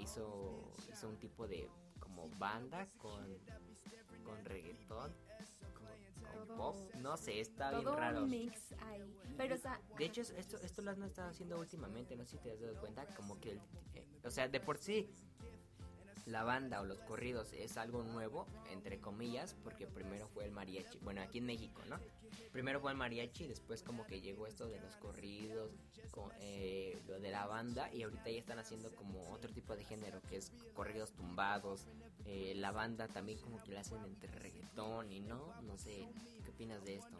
hizo, 0.00 0.72
hizo 0.90 1.08
un 1.08 1.18
tipo 1.18 1.46
de 1.46 1.68
como 2.00 2.28
banda 2.38 2.88
con, 2.98 3.26
con 4.24 4.44
reggaetón, 4.46 5.12
Todo-. 6.46 6.88
No 7.00 7.16
sé, 7.16 7.40
está 7.40 7.70
Todo 7.70 7.82
bien 7.82 7.94
raro. 7.96 8.22
un 8.24 8.30
mix 8.30 8.72
ahí. 8.82 9.02
Pero 9.36 9.54
o 9.54 9.58
sea, 9.58 9.80
De 9.98 10.04
hecho, 10.04 10.20
es- 10.20 10.30
esto, 10.30 10.56
esto 10.58 10.82
lo 10.82 10.90
han 10.92 11.02
estado 11.02 11.30
haciendo 11.30 11.58
últimamente, 11.58 12.16
no 12.16 12.24
sé 12.24 12.32
si 12.32 12.38
te 12.38 12.52
has 12.52 12.60
dado 12.60 12.78
cuenta, 12.80 13.06
como 13.16 13.38
que, 13.40 13.52
el- 13.52 13.60
eh, 13.94 14.06
o 14.24 14.30
sea, 14.30 14.48
de 14.48 14.60
por 14.60 14.78
sí, 14.78 15.10
la 16.26 16.42
banda 16.42 16.80
o 16.80 16.84
los 16.84 17.00
corridos 17.00 17.52
es 17.52 17.76
algo 17.76 18.02
nuevo, 18.02 18.46
entre 18.70 19.00
comillas, 19.00 19.54
porque 19.62 19.86
primero 19.86 20.28
fue 20.28 20.44
el 20.44 20.52
mariachi, 20.52 20.98
bueno, 20.98 21.20
aquí 21.20 21.38
en 21.38 21.46
México, 21.46 21.82
¿no? 21.88 21.98
Primero 22.52 22.80
fue 22.80 22.92
el 22.92 22.96
mariachi, 22.96 23.46
después 23.46 23.82
como 23.82 24.06
que 24.06 24.20
llegó 24.20 24.46
esto 24.46 24.66
de 24.66 24.80
los 24.80 24.96
corridos, 24.96 25.70
con, 26.10 26.30
eh, 26.40 26.98
lo 27.08 27.20
de 27.20 27.30
la 27.30 27.46
banda, 27.46 27.92
y 27.92 28.02
ahorita 28.02 28.30
ya 28.30 28.38
están 28.38 28.58
haciendo 28.58 28.94
como 28.94 29.30
otro 29.32 29.52
tipo 29.52 29.76
de 29.76 29.84
género, 29.84 30.22
que 30.22 30.36
es 30.36 30.50
corridos 30.74 31.12
tumbados, 31.12 31.86
eh, 32.24 32.54
la 32.56 32.72
banda 32.72 33.06
también 33.08 33.38
como 33.38 33.62
que 33.62 33.72
la 33.72 33.80
hacen 33.80 34.02
entre 34.04 34.32
reggaetón 34.32 35.12
y 35.12 35.20
no, 35.20 35.60
no 35.62 35.76
sé, 35.76 36.08
¿qué 36.42 36.50
opinas 36.50 36.82
de 36.84 36.96
esto? 36.96 37.18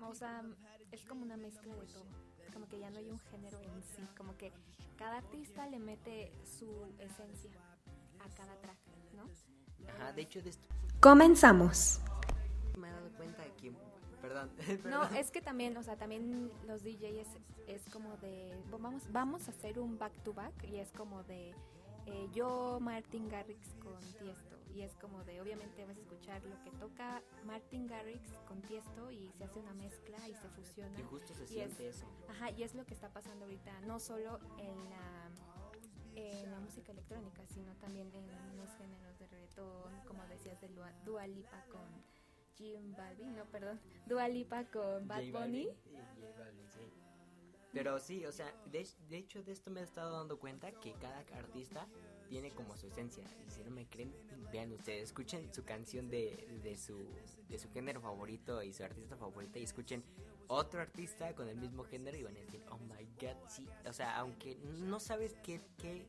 o 0.00 0.14
sea, 0.14 0.42
es 0.90 1.04
como 1.04 1.22
una 1.22 1.36
mezcla 1.36 1.74
de 1.74 1.86
todo. 1.86 2.04
Como 2.52 2.68
que 2.68 2.78
ya 2.78 2.90
no 2.90 2.98
hay 2.98 3.10
un 3.10 3.18
género 3.20 3.58
en 3.60 3.82
sí, 3.82 4.02
como 4.16 4.36
que 4.36 4.52
cada 4.96 5.18
artista 5.18 5.66
le 5.66 5.78
mete 5.78 6.32
su 6.44 6.86
esencia 6.98 7.50
a 8.24 8.28
cada 8.36 8.54
track, 8.60 8.78
¿no? 9.14 9.24
Ajá, 9.90 10.12
de 10.12 10.22
hecho 10.22 10.40
de 10.42 10.50
esto 10.50 10.68
Comenzamos. 11.00 12.00
me 12.78 12.88
he 12.88 12.92
dado 12.92 13.10
cuenta 13.16 13.44
que, 13.56 13.72
perdón, 14.20 14.50
No, 14.84 15.00
perdón. 15.02 15.16
es 15.16 15.30
que 15.30 15.40
también, 15.42 15.76
o 15.76 15.82
sea, 15.82 15.96
también 15.96 16.50
los 16.66 16.82
DJs 16.82 17.02
es, 17.18 17.28
es 17.66 17.82
como 17.92 18.16
de, 18.18 18.58
vamos, 18.70 19.02
vamos 19.12 19.46
a 19.48 19.50
hacer 19.50 19.78
un 19.78 19.98
back 19.98 20.12
to 20.22 20.32
back 20.32 20.54
y 20.64 20.76
es 20.78 20.90
como 20.92 21.22
de 21.24 21.54
eh, 22.06 22.28
yo, 22.32 22.78
Martin 22.80 23.28
Garrix 23.28 23.68
con 23.82 23.98
Tiesto 24.18 24.56
y 24.74 24.82
es 24.82 24.94
como 24.96 25.22
de, 25.24 25.40
obviamente 25.40 25.84
vas 25.86 25.96
a 25.96 26.00
escuchar 26.00 26.42
lo 26.44 26.60
que 26.64 26.70
toca 26.78 27.22
Martin 27.46 27.86
Garrix 27.86 28.32
con 28.48 28.60
Tiesto 28.62 29.10
y 29.10 29.30
se 29.38 29.44
hace 29.44 29.58
una 29.58 29.72
mezcla 29.74 30.18
y 30.28 30.34
se 30.34 30.48
fusiona. 30.48 30.98
Y 30.98 31.02
justo 31.04 31.32
se 31.32 31.40
Y 31.42 31.44
es- 31.44 31.48
siente 31.72 31.88
eso. 31.88 32.06
Ajá, 32.28 32.50
y 32.50 32.62
es 32.62 32.74
lo 32.74 32.84
que 32.84 32.92
está 32.94 33.08
pasando 33.10 33.44
ahorita, 33.44 33.80
no 33.82 34.00
solo 34.00 34.40
en 34.58 34.90
la, 34.90 35.23
en 36.14 36.50
la 36.50 36.60
música 36.60 36.92
electrónica, 36.92 37.46
sino 37.46 37.74
también 37.76 38.10
en 38.14 38.56
los 38.56 38.70
géneros 38.76 39.18
de 39.18 39.26
reggaetón, 39.26 40.00
como 40.06 40.24
decías 40.26 40.60
de 40.60 40.68
Dua 41.04 41.26
Lipa 41.26 41.64
con 41.70 41.88
Jim 42.56 42.94
Balvin, 42.96 43.34
no, 43.34 43.44
perdón, 43.46 43.80
Dua 44.06 44.28
Lipa 44.28 44.64
con 44.66 45.06
Bad 45.08 45.30
Bunny. 45.32 45.68
Pero 47.72 47.98
sí, 47.98 48.24
o 48.24 48.30
sea, 48.30 48.54
de, 48.70 48.88
de 49.08 49.16
hecho 49.18 49.42
de 49.42 49.52
esto 49.52 49.70
me 49.70 49.80
he 49.80 49.82
estado 49.84 50.16
dando 50.16 50.38
cuenta 50.38 50.70
que 50.70 50.92
cada 50.94 51.18
artista 51.36 51.88
tiene 52.28 52.52
como 52.52 52.76
su 52.76 52.86
esencia. 52.86 53.24
Y 53.46 53.50
si 53.50 53.64
no 53.64 53.70
me 53.72 53.86
creen, 53.88 54.14
vean 54.52 54.72
ustedes, 54.72 55.04
escuchen 55.04 55.52
su 55.52 55.64
canción 55.64 56.08
de, 56.08 56.60
de, 56.62 56.76
su, 56.76 57.04
de 57.48 57.58
su 57.58 57.68
género 57.70 58.00
favorito 58.00 58.62
y 58.62 58.72
su 58.72 58.84
artista 58.84 59.16
favorita 59.16 59.58
y 59.58 59.64
escuchen 59.64 60.04
otro 60.46 60.80
artista 60.80 61.34
con 61.34 61.48
el 61.48 61.56
mismo 61.56 61.82
género 61.82 62.16
y 62.16 62.22
van 62.22 62.36
a 62.36 62.40
decir, 62.40 62.62
oh 62.70 62.78
my 62.78 62.93
sí. 63.48 63.66
O 63.88 63.92
sea, 63.92 64.16
aunque 64.18 64.56
no 64.86 65.00
sabes 65.00 65.34
qué, 65.42 65.60
qué, 65.78 66.06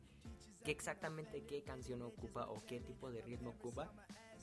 qué 0.64 0.70
exactamente 0.70 1.42
qué 1.44 1.62
canción 1.62 2.02
ocupa 2.02 2.46
o 2.46 2.64
qué 2.66 2.80
tipo 2.80 3.10
de 3.10 3.22
ritmo 3.22 3.50
ocupa, 3.50 3.90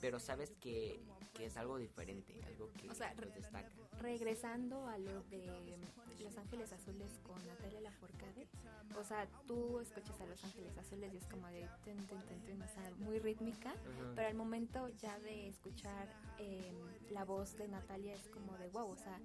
pero 0.00 0.18
sabes 0.18 0.52
que, 0.60 1.00
que 1.34 1.46
es 1.46 1.56
algo 1.56 1.76
diferente, 1.78 2.40
algo 2.46 2.70
que 2.74 2.88
O 2.88 2.94
sea, 2.94 3.12
destaca. 3.14 3.68
Regresando 4.00 4.86
a 4.86 4.96
lo 4.98 5.22
de 5.24 5.76
Los 6.22 6.36
Ángeles 6.38 6.72
Azules 6.72 7.18
con 7.24 7.44
Natalia 7.46 7.80
Lafourcade, 7.80 8.46
o 8.98 9.04
sea, 9.04 9.26
tú 9.46 9.80
escuchas 9.80 10.20
a 10.20 10.26
Los 10.26 10.42
Ángeles 10.44 10.76
Azules 10.78 11.12
y 11.12 11.16
es 11.16 11.26
como 11.26 11.48
de 11.48 11.68
tun, 11.84 11.96
tun, 12.06 12.20
tun, 12.46 12.62
o 12.62 12.68
sea, 12.68 12.90
muy 12.98 13.18
rítmica, 13.18 13.74
pero 14.14 14.28
al 14.28 14.34
momento 14.34 14.88
ya 15.00 15.18
de 15.18 15.48
escuchar 15.48 16.08
eh, 16.38 16.72
la 17.10 17.24
voz 17.24 17.56
de 17.56 17.66
Natalia 17.68 18.14
es 18.14 18.28
como 18.28 18.56
de 18.56 18.68
wow, 18.68 18.90
o 18.90 18.96
sea, 18.96 19.20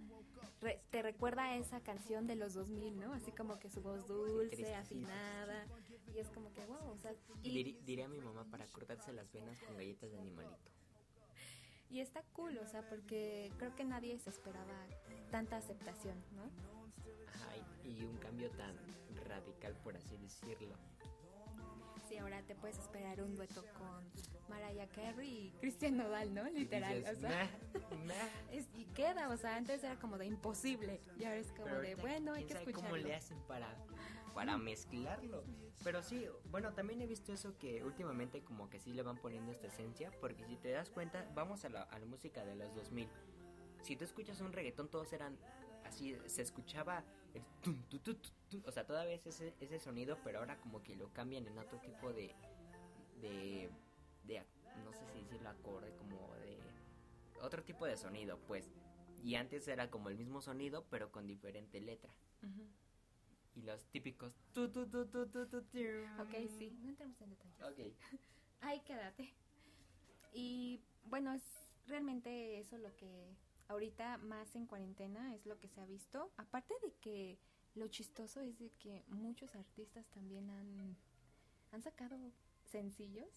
re- 0.61 0.81
te 0.89 1.01
recuerda 1.03 1.43
a 1.43 1.57
esa 1.57 1.81
canción 1.81 2.25
de 2.25 2.35
los 2.35 2.55
2000, 2.55 2.99
¿no? 2.99 3.13
Así 3.13 3.31
como 3.31 3.59
que 3.59 3.69
su 3.69 3.81
voz 3.81 4.07
dulce, 4.07 4.55
sí, 4.55 4.63
afinada, 4.73 5.65
y 6.13 6.19
es 6.19 6.29
como 6.29 6.51
que 6.53 6.65
wow, 6.65 6.89
o 6.91 6.97
sea, 6.97 7.13
y, 7.43 7.73
diré 7.85 8.03
a 8.03 8.07
mi 8.07 8.19
mamá 8.19 8.45
para 8.49 8.65
cortarse 8.67 9.13
las 9.13 9.31
venas 9.31 9.59
con 9.61 9.75
galletas 9.75 10.11
de 10.11 10.17
animalito. 10.19 10.71
Y 11.89 12.01
está 12.01 12.21
cool, 12.33 12.57
o 12.57 12.67
sea, 12.67 12.87
porque 12.87 13.51
creo 13.57 13.75
que 13.75 13.83
nadie 13.83 14.17
se 14.19 14.29
esperaba 14.29 14.85
tanta 15.31 15.57
aceptación, 15.57 16.15
¿no? 16.35 16.43
Ajá, 17.27 17.49
y, 17.83 17.89
y 17.89 18.03
un 18.05 18.17
cambio 18.17 18.49
tan 18.51 18.75
radical, 19.27 19.73
por 19.83 19.95
así 19.95 20.15
decirlo. 20.17 20.75
Sí, 22.09 22.17
ahora 22.17 22.41
te 22.41 22.55
puedes 22.55 22.77
esperar 22.79 23.21
un 23.21 23.35
dueto 23.35 23.63
con 23.77 24.03
Mariah 24.49 24.87
Carey 24.87 25.29
y 25.29 25.51
Christian 25.61 25.97
Nodal, 25.97 26.33
¿no? 26.33 26.43
Literal, 26.49 26.97
Dices, 26.99 27.17
o 27.17 27.21
sea, 27.21 27.29
"Nah, 27.29 27.79
nah". 28.07 28.29
es- 28.51 28.67
y 28.73 28.85
queda, 28.85 29.29
o 29.29 29.37
sea, 29.37 29.55
antes 29.55 29.83
era 29.83 29.95
como 29.99 30.17
de 30.17 30.25
imposible 30.25 31.01
y 31.19 31.23
ahora 31.25 31.37
es 31.37 31.51
como 31.51 31.65
Pero 31.65 31.81
de, 31.81 31.95
bueno, 31.95 32.33
hay 32.33 32.45
¿quién 32.45 32.57
que 32.57 32.63
escucharlo. 32.71 32.89
cómo 32.89 32.97
le 33.07 33.15
hacen 33.15 33.39
para, 33.47 33.75
para 34.33 34.57
mezclarlo? 34.57 35.43
Pero 35.83 36.01
sí, 36.01 36.25
bueno, 36.49 36.73
también 36.73 36.99
he 37.01 37.07
visto 37.07 37.31
eso 37.31 37.57
que 37.59 37.83
últimamente 37.83 38.41
como 38.43 38.69
que 38.69 38.79
sí 38.79 38.91
le 38.91 39.03
van 39.03 39.17
poniendo 39.17 39.51
esta 39.51 39.67
esencia, 39.67 40.11
porque 40.19 40.43
si 40.45 40.57
te 40.57 40.71
das 40.71 40.89
cuenta, 40.89 41.25
vamos 41.35 41.63
a 41.63 41.69
la, 41.69 41.83
a 41.83 41.99
la 41.99 42.05
música 42.07 42.43
de 42.43 42.55
los 42.55 42.73
2000. 42.75 43.07
Si 43.83 43.95
tú 43.95 44.03
escuchas 44.03 44.41
un 44.41 44.51
reggaetón, 44.51 44.89
todos 44.89 45.13
eran 45.13 45.37
así, 45.89 46.15
se 46.27 46.41
escuchaba 46.41 47.03
el 47.33 47.43
tum, 47.61 47.81
tu, 47.89 47.99
tu, 47.99 48.15
tu, 48.15 48.29
tu, 48.49 48.61
o 48.67 48.71
sea, 48.71 48.85
todavía 48.85 49.15
es 49.15 49.25
ese, 49.27 49.53
ese 49.59 49.79
sonido, 49.79 50.17
pero 50.23 50.39
ahora 50.39 50.59
como 50.59 50.81
que 50.81 50.95
lo 50.95 51.11
cambian 51.13 51.45
en 51.47 51.57
otro 51.57 51.79
tipo 51.79 52.13
de, 52.13 52.33
de, 53.21 53.69
de, 54.23 54.43
no 54.83 54.93
sé 54.93 55.05
si 55.11 55.19
decirlo 55.19 55.49
acorde, 55.49 55.93
como 55.97 56.33
de 56.35 56.57
otro 57.41 57.63
tipo 57.63 57.85
de 57.85 57.97
sonido, 57.97 58.39
pues. 58.47 58.69
Y 59.23 59.35
antes 59.35 59.67
era 59.67 59.89
como 59.91 60.09
el 60.09 60.17
mismo 60.17 60.41
sonido, 60.41 60.85
pero 60.89 61.11
con 61.11 61.27
diferente 61.27 61.81
letra. 61.81 62.13
Y 63.55 63.63
los 63.63 63.85
típicos 63.87 64.33
tu 64.53 64.69
tu 64.71 64.85
tu. 64.85 64.99
Ok, 66.21 66.49
sí, 66.57 66.77
no 66.81 66.89
entremos 66.89 67.19
en 67.21 67.29
detalles. 67.29 67.61
Ok. 67.61 67.79
Ay, 68.61 68.79
quédate. 68.81 69.33
Y 70.33 70.81
bueno, 71.05 71.33
es 71.33 71.43
realmente 71.87 72.59
eso 72.59 72.77
lo 72.77 72.95
que 72.95 73.35
ahorita 73.73 74.17
más 74.17 74.55
en 74.55 74.65
cuarentena 74.65 75.33
es 75.35 75.45
lo 75.45 75.57
que 75.59 75.69
se 75.69 75.79
ha 75.79 75.85
visto. 75.85 76.31
Aparte 76.37 76.73
de 76.83 76.91
que 76.95 77.39
lo 77.75 77.87
chistoso 77.87 78.41
es 78.41 78.57
de 78.59 78.71
que 78.71 79.03
muchos 79.07 79.55
artistas 79.55 80.05
también 80.09 80.49
han, 80.49 80.97
han 81.71 81.81
sacado 81.81 82.17
sencillos. 82.65 83.29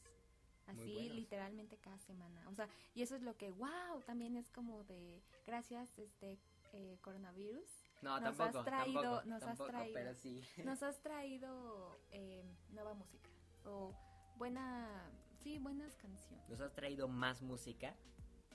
Así 0.66 1.10
literalmente 1.10 1.76
cada 1.76 1.98
semana. 1.98 2.48
O 2.48 2.54
sea, 2.54 2.68
y 2.94 3.02
eso 3.02 3.16
es 3.16 3.22
lo 3.22 3.36
que, 3.36 3.50
wow, 3.50 4.00
también 4.06 4.36
es 4.36 4.48
como 4.48 4.84
de, 4.84 5.20
gracias, 5.44 5.98
este 5.98 6.38
eh, 6.72 6.98
coronavirus, 7.02 7.68
No, 8.00 8.20
Nos 8.20 8.38
has 8.40 8.52
tampoco, 8.52 8.64
traído- 8.64 9.02
tampoco, 9.02 9.24
nos 9.26 9.42
has 9.42 9.58
traído. 9.58 9.92
pero 9.94 10.14
sí. 10.14 10.40
nos 10.64 10.82
has 10.84 11.02
traído 11.02 11.98
eh, 12.12 12.44
nueva 12.70 12.94
música. 12.94 13.28
O 13.64 13.92
buena, 14.36 15.10
sí, 15.42 15.58
buenas 15.58 15.96
canciones. 15.96 16.48
Nos 16.48 16.60
has 16.60 16.72
traído 16.72 17.08
más 17.08 17.42
música 17.42 17.94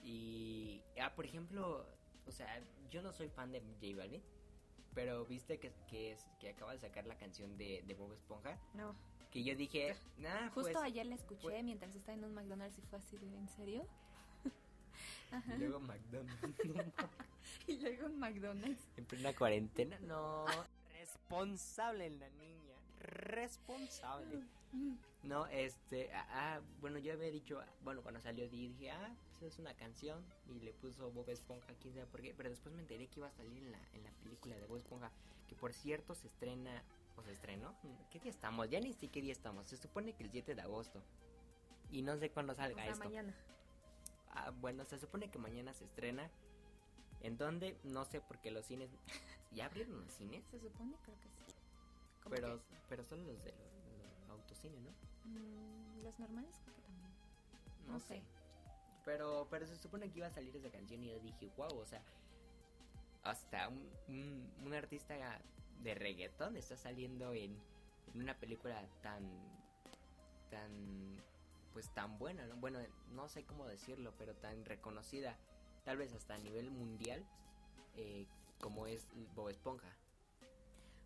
y 0.02 0.82
ah, 1.00 1.14
por 1.14 1.24
ejemplo, 1.26 1.86
o 2.26 2.30
sea, 2.32 2.62
yo 2.90 3.02
no 3.02 3.12
soy 3.12 3.28
fan 3.28 3.50
de 3.52 3.60
J 3.60 3.96
Balvin, 3.96 4.22
pero 4.94 5.24
viste 5.26 5.58
que 5.58 5.72
que, 5.88 6.12
es, 6.12 6.26
que 6.40 6.50
acaba 6.50 6.72
de 6.72 6.78
sacar 6.78 7.06
la 7.06 7.16
canción 7.16 7.56
de, 7.56 7.82
de 7.86 7.94
Bob 7.94 8.12
Esponja, 8.12 8.58
No. 8.74 8.94
que 9.30 9.42
yo 9.44 9.54
dije, 9.54 9.94
Justo 10.54 10.72
pues, 10.72 10.76
ayer 10.76 11.06
la 11.06 11.14
escuché 11.14 11.42
pues- 11.42 11.64
mientras 11.64 11.94
estaba 11.94 12.16
en 12.16 12.24
un 12.24 12.34
McDonald's 12.34 12.78
y 12.78 12.82
fue 12.82 12.98
así 12.98 13.16
de, 13.18 13.26
¿en 13.26 13.48
serio? 13.48 13.86
Ajá. 15.30 15.54
y 15.54 15.58
luego 15.58 15.80
McDonald's 15.80 16.58
Y 17.66 17.78
luego 17.78 18.08
McDonald's. 18.10 18.88
en 18.96 19.04
plena 19.04 19.34
cuarentena, 19.34 19.98
no, 20.00 20.44
responsable 20.98 22.10
la 22.10 22.28
niña, 22.30 22.57
responsable. 23.08 24.44
No, 25.22 25.46
este, 25.46 26.12
ah, 26.14 26.26
ah, 26.30 26.60
bueno, 26.80 26.98
yo 26.98 27.12
había 27.12 27.30
dicho, 27.30 27.60
bueno, 27.82 28.02
cuando 28.02 28.20
salió 28.20 28.48
dije, 28.48 28.90
ah, 28.90 29.14
pues 29.38 29.54
es 29.54 29.58
una 29.58 29.74
canción 29.74 30.24
y 30.46 30.60
le 30.60 30.72
puso 30.72 31.10
Bob 31.10 31.28
Esponja, 31.30 31.74
quién 31.80 31.94
sabe 31.94 32.06
por 32.06 32.20
qué, 32.22 32.34
pero 32.36 32.50
después 32.50 32.74
me 32.74 32.80
enteré 32.82 33.06
que 33.08 33.20
iba 33.20 33.28
a 33.28 33.32
salir 33.32 33.62
en 33.62 33.72
la, 33.72 33.78
en 33.94 34.04
la 34.04 34.10
película 34.22 34.56
de 34.56 34.66
Bob 34.66 34.78
Esponja, 34.78 35.10
que 35.48 35.54
por 35.56 35.72
cierto 35.72 36.14
se 36.14 36.26
estrena, 36.28 36.82
o 37.16 37.22
se 37.22 37.32
estrenó, 37.32 37.74
¿qué 38.10 38.20
día 38.20 38.30
estamos? 38.30 38.68
Ya 38.70 38.80
ni 38.80 38.92
sé 38.92 39.08
qué 39.08 39.20
día 39.20 39.32
estamos, 39.32 39.66
se 39.66 39.76
supone 39.76 40.12
que 40.14 40.24
el 40.24 40.30
7 40.30 40.54
de 40.54 40.62
agosto, 40.62 41.02
y 41.90 42.02
no 42.02 42.16
sé 42.18 42.30
cuándo 42.30 42.52
O 42.52 42.56
salga 42.56 42.82
sea, 42.82 42.92
esto. 42.92 43.04
mañana. 43.04 43.34
Ah, 44.30 44.50
bueno, 44.60 44.84
se 44.84 44.98
supone 44.98 45.30
que 45.30 45.38
mañana 45.38 45.72
se 45.72 45.84
estrena, 45.84 46.30
¿en 47.22 47.36
dónde? 47.38 47.76
No 47.82 48.04
sé, 48.04 48.20
porque 48.20 48.50
los 48.50 48.66
cines, 48.66 48.90
¿ya 49.52 49.66
abrieron 49.66 50.00
los 50.00 50.12
cines? 50.12 50.44
Se 50.50 50.60
supone, 50.60 50.94
creo 51.02 51.18
que 51.20 51.28
sí. 51.30 51.37
Pero, 52.28 52.64
que, 52.66 52.76
pero 52.88 53.04
son 53.04 53.26
los 53.26 53.42
de 53.44 53.52
los, 53.52 53.72
los 54.20 54.30
autocines, 54.30 54.80
¿no? 54.82 54.90
mm, 55.24 56.02
los 56.02 56.18
normales 56.18 56.60
creo 56.62 56.74
que 56.76 56.82
también. 56.82 57.10
No, 57.86 57.94
No 57.94 58.00
sé. 58.00 58.06
sé. 58.06 58.22
Pero, 59.04 59.46
pero 59.50 59.66
se 59.66 59.76
supone 59.76 60.10
que 60.10 60.18
iba 60.18 60.26
a 60.26 60.30
salir 60.30 60.54
esa 60.56 60.70
canción 60.70 61.02
y 61.02 61.08
yo 61.08 61.18
dije, 61.20 61.50
wow, 61.56 61.78
o 61.78 61.86
sea, 61.86 62.02
hasta 63.22 63.68
un, 63.68 63.88
un, 64.08 64.52
un 64.66 64.74
artista 64.74 65.14
de 65.82 65.94
reggaetón 65.94 66.56
está 66.56 66.76
saliendo 66.76 67.32
en, 67.32 67.52
en 68.12 68.20
una 68.22 68.38
película 68.38 68.86
tan, 69.02 69.22
tan, 70.50 71.22
pues 71.72 71.88
tan 71.94 72.18
buena, 72.18 72.46
¿no? 72.46 72.56
Bueno, 72.56 72.80
no 73.12 73.28
sé 73.28 73.44
cómo 73.44 73.66
decirlo, 73.66 74.12
pero 74.18 74.34
tan 74.34 74.64
reconocida, 74.64 75.36
tal 75.84 75.96
vez 75.96 76.12
hasta 76.12 76.34
a 76.34 76.38
nivel 76.38 76.70
mundial, 76.70 77.24
eh, 77.96 78.26
como 78.60 78.86
es 78.86 79.06
Bob 79.34 79.48
Esponja. 79.50 79.88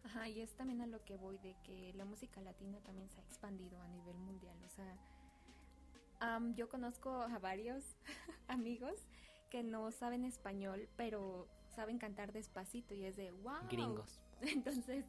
Ajá, 0.04 0.28
y 0.28 0.40
es 0.40 0.54
también 0.56 0.80
a 0.82 0.86
lo 0.86 1.04
que 1.04 1.16
voy 1.16 1.38
de 1.38 1.54
que 1.64 1.92
la 1.94 2.04
música 2.04 2.40
latina 2.40 2.78
también 2.80 3.08
se 3.10 3.20
ha 3.20 3.22
expandido 3.24 3.80
a 3.80 3.88
nivel 3.88 4.16
mundial. 4.18 4.56
O 4.64 4.68
sea, 4.68 4.96
am, 6.20 6.54
yo 6.54 6.68
conozco 6.68 7.10
a 7.10 7.38
varios 7.38 7.96
amigos 8.48 9.06
que 9.50 9.62
no 9.62 9.90
saben 9.92 10.24
español, 10.24 10.88
pero 10.96 11.48
saben 11.74 11.98
cantar 11.98 12.32
despacito 12.32 12.94
y 12.94 13.04
es 13.04 13.16
de 13.16 13.30
wow. 13.30 13.68
Gringos. 13.70 14.20
Entonces, 14.40 15.04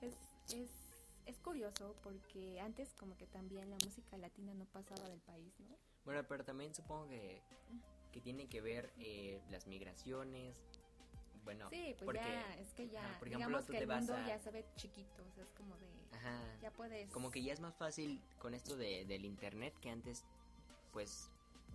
es, 0.00 0.14
es, 0.52 0.70
es 1.26 1.38
curioso 1.38 1.96
porque 2.02 2.60
antes 2.60 2.92
como 2.94 3.16
que 3.16 3.26
también 3.26 3.70
la 3.70 3.76
música 3.84 4.18
latina 4.18 4.52
no 4.54 4.66
pasaba 4.66 5.08
del 5.08 5.20
país, 5.20 5.54
¿no? 5.60 5.76
Bueno, 6.04 6.22
pero 6.28 6.44
también 6.44 6.74
supongo 6.74 7.08
que, 7.08 7.40
que 8.12 8.20
tiene 8.20 8.46
que 8.46 8.60
ver 8.60 8.92
eh, 8.98 9.40
las 9.50 9.66
migraciones. 9.66 10.54
Bueno, 11.44 11.68
sí, 11.70 11.94
pues 11.98 12.04
porque, 12.06 12.20
ya, 12.20 12.54
es 12.56 12.72
que 12.74 12.88
ya, 12.88 13.04
ajá, 13.04 13.18
por 13.18 13.28
ejemplo, 13.28 13.46
digamos 13.48 13.66
tú 13.66 13.72
que 13.72 13.78
te 13.78 13.84
el 13.84 13.88
vas 13.88 13.98
mundo 13.98 14.16
a- 14.16 14.26
ya 14.26 14.38
se 14.38 14.50
ve 14.50 14.64
chiquito, 14.76 15.22
o 15.28 15.30
sea, 15.34 15.44
es 15.44 15.50
como 15.52 15.76
de, 15.76 15.86
ajá, 16.16 16.40
ya 16.62 16.70
puedes... 16.70 17.10
como 17.10 17.30
que 17.30 17.42
ya 17.42 17.52
es 17.52 17.60
más 17.60 17.74
fácil 17.76 18.20
con 18.38 18.54
esto 18.54 18.76
de, 18.76 19.04
del 19.04 19.24
internet 19.26 19.74
que 19.80 19.90
antes, 19.90 20.24
pues, 20.92 21.28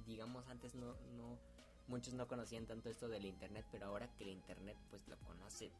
digamos, 0.07 0.47
antes 0.47 0.73
no, 0.75 0.87
no, 1.17 1.37
muchos 1.87 2.13
no 2.15 2.27
conocían 2.27 2.65
tanto 2.65 2.89
esto 2.89 3.07
del 3.09 3.25
internet, 3.25 3.65
pero 3.71 3.85
ahora 3.87 4.07
que 4.17 4.23
el 4.23 4.29
internet, 4.31 4.75
pues, 4.89 5.07
lo 5.07 5.17
conoce 5.19 5.71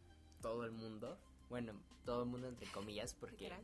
todo 0.42 0.64
el 0.66 0.72
mundo, 0.72 1.18
bueno, 1.50 1.74
todo 2.06 2.24
el 2.24 2.30
mundo 2.30 2.48
entre 2.48 2.68
comillas, 2.72 3.14
porque, 3.16 3.48
ajá, 3.52 3.60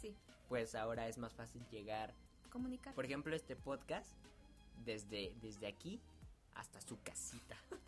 Sí, 0.00 0.14
pues 0.48 0.74
ahora 0.74 1.08
es 1.08 1.16
más 1.16 1.32
fácil 1.32 1.66
llegar, 1.70 2.12
comunicar. 2.50 2.94
por 2.94 3.06
ejemplo, 3.06 3.34
este 3.34 3.56
podcast, 3.56 4.10
desde, 4.84 5.32
desde 5.40 5.66
aquí 5.66 6.00
hasta 6.54 6.80
su 6.82 6.98
casita. 7.02 7.56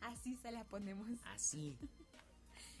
Así 0.00 0.36
se 0.36 0.50
la 0.52 0.64
ponemos. 0.64 1.08
Así. 1.26 1.76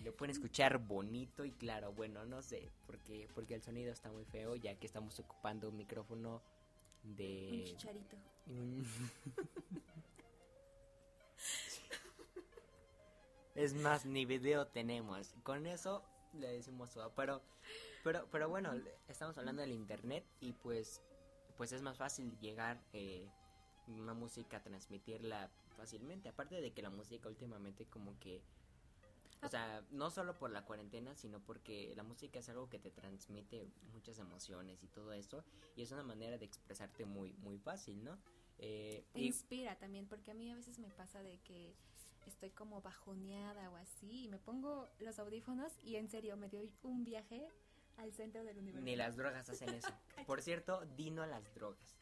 Lo 0.04 0.14
pueden 0.14 0.30
escuchar 0.32 0.78
bonito 0.78 1.44
y 1.44 1.52
claro. 1.52 1.92
Bueno, 1.92 2.24
no 2.26 2.42
sé, 2.42 2.70
porque 2.86 3.28
porque 3.34 3.54
el 3.54 3.62
sonido 3.62 3.92
está 3.92 4.10
muy 4.12 4.24
feo, 4.24 4.54
ya 4.56 4.74
que 4.78 4.86
estamos 4.86 5.18
ocupando 5.18 5.68
un 5.70 5.76
micrófono 5.76 6.42
Un 7.04 7.16
de 7.16 7.64
chicharito. 7.66 8.16
un- 8.46 8.86
Es 13.54 13.72
más, 13.74 14.04
ni 14.04 14.26
video 14.26 14.66
tenemos. 14.66 15.34
Con 15.42 15.66
eso 15.66 16.02
le 16.34 16.48
decimos 16.48 16.90
todo. 16.92 17.10
Pero, 17.14 17.40
pero, 18.04 18.28
pero 18.30 18.48
bueno, 18.50 18.70
estamos 19.08 19.38
hablando 19.38 19.62
del 19.62 19.72
internet 19.72 20.24
y 20.40 20.52
pues, 20.52 21.00
pues 21.56 21.72
es 21.72 21.80
más 21.80 21.96
fácil 21.96 22.38
llegar 22.38 22.78
eh, 22.92 23.26
una 23.86 24.12
música, 24.12 24.62
transmitirla 24.62 25.50
fácilmente. 25.76 26.28
Aparte 26.28 26.60
de 26.60 26.72
que 26.72 26.82
la 26.82 26.90
música 26.90 27.28
últimamente 27.28 27.86
como 27.86 28.18
que 28.18 28.42
o 29.42 29.48
sea, 29.48 29.84
no 29.90 30.10
solo 30.10 30.34
por 30.34 30.50
la 30.50 30.64
cuarentena, 30.64 31.14
sino 31.14 31.40
porque 31.40 31.92
la 31.94 32.02
música 32.02 32.38
es 32.38 32.48
algo 32.48 32.68
que 32.68 32.78
te 32.78 32.90
transmite 32.90 33.68
muchas 33.92 34.18
emociones 34.18 34.82
y 34.82 34.88
todo 34.88 35.12
eso. 35.12 35.44
Y 35.76 35.82
es 35.82 35.92
una 35.92 36.02
manera 36.02 36.38
de 36.38 36.46
expresarte 36.46 37.04
muy, 37.04 37.32
muy 37.34 37.58
fácil, 37.58 38.02
¿no? 38.02 38.18
Eh, 38.58 39.04
inspira 39.14 39.76
también, 39.78 40.06
porque 40.06 40.30
a 40.30 40.34
mí 40.34 40.50
a 40.50 40.56
veces 40.56 40.78
me 40.78 40.88
pasa 40.88 41.22
de 41.22 41.38
que 41.40 41.74
estoy 42.26 42.50
como 42.50 42.80
bajoneada 42.80 43.70
o 43.70 43.76
así, 43.76 44.24
y 44.24 44.28
me 44.28 44.38
pongo 44.38 44.88
los 44.98 45.18
audífonos 45.18 45.72
y 45.84 45.96
en 45.96 46.08
serio 46.08 46.36
me 46.36 46.48
doy 46.48 46.72
un 46.82 47.04
viaje 47.04 47.48
al 47.98 48.12
centro 48.12 48.42
del 48.42 48.58
universo. 48.58 48.84
Ni 48.84 48.96
las 48.96 49.16
drogas 49.16 49.48
hacen 49.48 49.68
eso. 49.70 49.88
Por 50.26 50.42
cierto, 50.42 50.84
dino 50.96 51.22
a 51.22 51.26
las 51.26 51.54
drogas. 51.54 51.98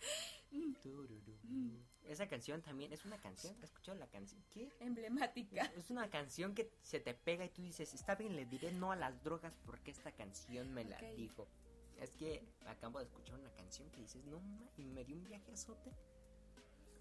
Esa 2.04 2.28
canción 2.28 2.62
también 2.62 2.92
es 2.92 3.04
una 3.04 3.18
canción. 3.18 3.54
¿Has 3.56 3.64
escuchado 3.64 3.98
la 3.98 4.06
canción? 4.06 4.42
¿Qué? 4.50 4.70
Emblemática. 4.80 5.64
Es 5.76 5.90
una 5.90 6.08
canción 6.10 6.54
que 6.54 6.70
se 6.82 7.00
te 7.00 7.14
pega 7.14 7.44
y 7.44 7.48
tú 7.48 7.62
dices, 7.62 7.94
está 7.94 8.14
bien, 8.14 8.36
le 8.36 8.46
diré 8.46 8.72
no 8.72 8.92
a 8.92 8.96
las 8.96 9.22
drogas 9.22 9.56
porque 9.64 9.90
esta 9.90 10.12
canción 10.12 10.72
me 10.72 10.84
la 10.84 11.00
dijo. 11.12 11.48
Es 12.00 12.14
que 12.14 12.42
acabo 12.66 12.98
de 12.98 13.04
escuchar 13.04 13.38
una 13.38 13.50
canción 13.52 13.90
que 13.90 14.00
dices, 14.00 14.24
no, 14.26 14.40
y 14.76 14.84
me 14.84 15.04
dio 15.04 15.16
un 15.16 15.24
viaje 15.24 15.52
azote. 15.52 15.92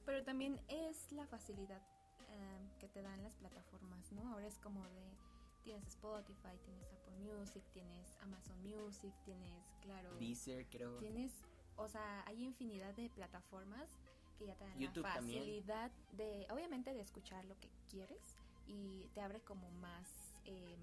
Pero 0.06 0.24
también 0.24 0.60
es 0.68 1.12
la 1.12 1.26
facilidad 1.28 1.82
eh, 2.30 2.70
que 2.80 2.88
te 2.90 3.02
dan 3.02 3.22
las 3.24 3.36
plataformas, 3.36 4.12
¿no? 4.12 4.28
Ahora 4.34 4.48
es 4.48 4.58
como 4.60 4.84
de 4.90 5.18
tienes 5.64 5.88
Spotify, 5.88 6.58
tienes 6.66 6.92
Apple 6.92 7.18
Music, 7.20 7.64
tienes 7.72 8.18
Amazon 8.22 8.62
Music, 8.62 9.14
tienes, 9.24 9.64
claro, 9.82 10.14
Deezer, 10.18 10.68
creo. 10.68 10.98
Tienes 10.98 11.34
o 11.78 11.88
sea, 11.88 12.24
hay 12.26 12.44
infinidad 12.44 12.94
de 12.94 13.10
plataformas 13.10 13.90
que 14.38 14.48
ya 14.48 14.56
te 14.56 14.66
dan 14.66 14.82
la 14.82 15.14
facilidad 15.14 15.92
de, 16.14 16.48
obviamente, 16.52 16.94
de 16.94 17.02
escuchar 17.02 17.46
lo 17.46 17.60
que 17.60 17.70
quieres 17.90 18.38
y 18.68 19.10
te 19.14 19.22
abre 19.22 19.42
como 19.42 19.70
más, 19.72 20.08
eh, 20.46 20.78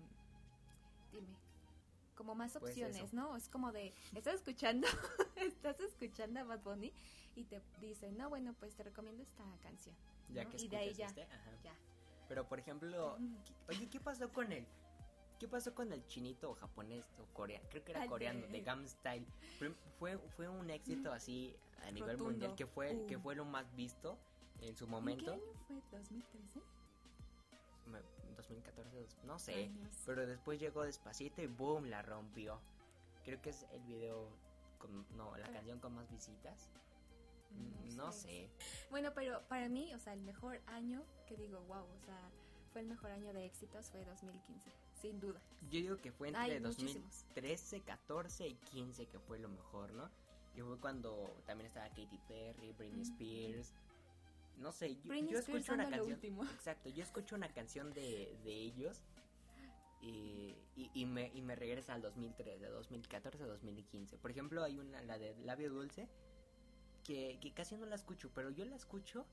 dime, 1.13 1.37
como 2.15 2.35
más 2.35 2.53
pues 2.59 2.73
opciones, 2.73 3.13
¿no? 3.13 3.37
Es 3.37 3.49
como 3.49 3.73
de, 3.73 3.95
estás 4.15 4.35
escuchando, 4.35 4.87
estás 5.37 5.81
escuchando 5.81 6.41
a 6.41 6.45
Bad 6.45 6.61
Bunny 6.61 6.93
y 7.35 7.45
te 7.45 7.63
dicen, 7.81 8.17
no, 8.19 8.29
bueno, 8.29 8.55
pues 8.59 8.75
te 8.75 8.83
recomiendo 8.83 9.23
esta 9.23 9.45
canción. 9.63 9.95
Ya 10.29 10.45
que 10.45 10.59
y 10.59 10.69
de 10.69 10.77
ahí 10.77 10.95
ya, 10.95 11.07
este, 11.07 11.27
ya. 11.65 11.75
Pero, 12.29 12.47
por 12.47 12.61
ejemplo, 12.61 13.19
oye, 13.69 13.89
¿qué 13.89 13.99
pasó 13.99 14.33
con 14.33 14.53
él? 14.53 14.65
¿Qué 15.41 15.49
pasó 15.49 15.75
con 15.75 15.91
el 15.91 16.07
chinito 16.07 16.51
o 16.51 16.55
japonés 16.55 17.03
o 17.19 17.25
coreano? 17.33 17.67
Creo 17.71 17.83
que 17.83 17.93
era 17.93 18.07
coreano, 18.07 18.47
de 18.47 18.61
Gam 18.61 18.87
Style. 18.87 19.27
Fue, 19.99 20.19
fue 20.37 20.49
un 20.51 20.69
éxito 20.69 21.11
así 21.11 21.57
a 21.83 21.91
nivel 21.91 22.19
mundial 22.19 22.55
que 22.55 22.67
fue, 22.67 23.07
que 23.07 23.17
uh. 23.17 23.21
fue 23.21 23.35
lo 23.35 23.47
más 23.47 23.75
visto 23.75 24.19
en 24.61 24.77
su 24.77 24.87
momento. 24.87 25.33
¿En 25.33 25.41
qué 25.41 25.97
año 25.97 26.23
fue? 26.31 26.41
¿2013? 26.43 26.63
2014, 28.37 29.07
no 29.25 29.39
sé, 29.39 29.71
pero 30.07 30.27
después 30.27 30.61
llegó 30.61 30.83
despacito 30.83 31.41
y 31.41 31.47
boom, 31.47 31.87
la 31.87 32.03
rompió. 32.03 32.61
Creo 33.25 33.41
que 33.41 33.51
es 33.51 33.67
el 33.73 33.83
video 33.85 34.29
con, 34.79 35.07
no, 35.17 35.37
la 35.37 35.47
ah. 35.47 35.53
canción 35.53 35.79
con 35.79 35.95
más 35.95 36.11
visitas. 36.11 36.69
No, 37.97 38.09
mm, 38.09 38.13
sé. 38.13 38.51
Bueno, 38.91 39.13
pero 39.15 39.43
para 39.49 39.69
mí, 39.69 39.93
o 39.95 39.99
sea, 39.99 40.13
el 40.13 40.23
mejor 40.23 40.61
año 40.67 41.03
que 41.27 41.37
digo, 41.37 41.61
wow, 41.63 41.85
o 41.85 42.01
sea, 42.05 42.31
fue 42.73 42.83
el 42.83 42.89
mejor 42.89 43.11
año 43.11 43.33
de 43.33 43.47
éxitos 43.47 43.91
fue 43.91 44.05
2015 44.05 44.71
sin 45.01 45.21
duda. 45.21 45.41
Yo 45.71 45.81
digo 45.81 45.97
que 45.99 46.13
fue 46.13 46.29
entre 46.29 46.61
2013, 46.61 47.81
14 47.81 48.49
y 48.49 48.55
15 48.55 49.07
que 49.07 49.19
fue 49.19 49.39
lo 49.39 49.49
mejor, 49.49 49.93
¿no? 49.93 50.11
Y 50.55 50.61
fue 50.61 50.79
cuando 50.79 51.43
también 51.47 51.69
estaba 51.69 51.89
Katy 51.89 52.19
Perry, 52.29 52.73
Britney 52.73 53.03
Spears. 53.03 53.73
No 54.59 54.73
sé, 54.73 54.97
yo, 55.03 55.39
escucho 55.39 55.73
una 55.73 55.89
canción. 55.89 56.19
Exacto, 56.55 56.89
yo 56.91 57.03
escucho 57.03 57.35
una 57.35 57.49
canción 57.49 57.93
de, 57.95 58.37
de 58.45 58.53
ellos 58.53 59.01
y, 60.03 60.57
y, 60.77 61.07
me, 61.07 61.31
y 61.35 61.41
me 61.41 61.55
regresa 61.57 61.95
al 61.95 62.03
2003, 62.03 62.61
de 62.61 62.69
2014 62.69 63.43
a 63.43 63.47
2015. 63.47 64.19
Por 64.19 64.31
ejemplo, 64.31 64.63
hay 64.63 64.79
una, 64.79 65.03
la 65.03 65.19
de 65.19 65.35
Labio 65.45 65.71
Dulce, 65.71 66.09
que, 67.05 67.39
que 67.41 67.53
casi 67.53 67.77
no 67.77 67.87
la 67.87 67.95
escucho, 67.95 68.31
pero 68.35 68.51
yo 68.51 68.65
la 68.67 68.77
escucho 68.77 69.25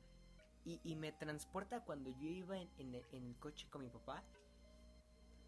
y, 0.63 0.79
y 0.83 0.95
me 0.95 1.11
transporta 1.11 1.83
cuando 1.83 2.09
yo 2.09 2.29
iba 2.29 2.57
en, 2.57 2.69
en, 2.77 2.95
en 2.95 3.25
el 3.25 3.35
coche 3.37 3.67
con 3.69 3.81
mi 3.81 3.89
papá 3.89 4.23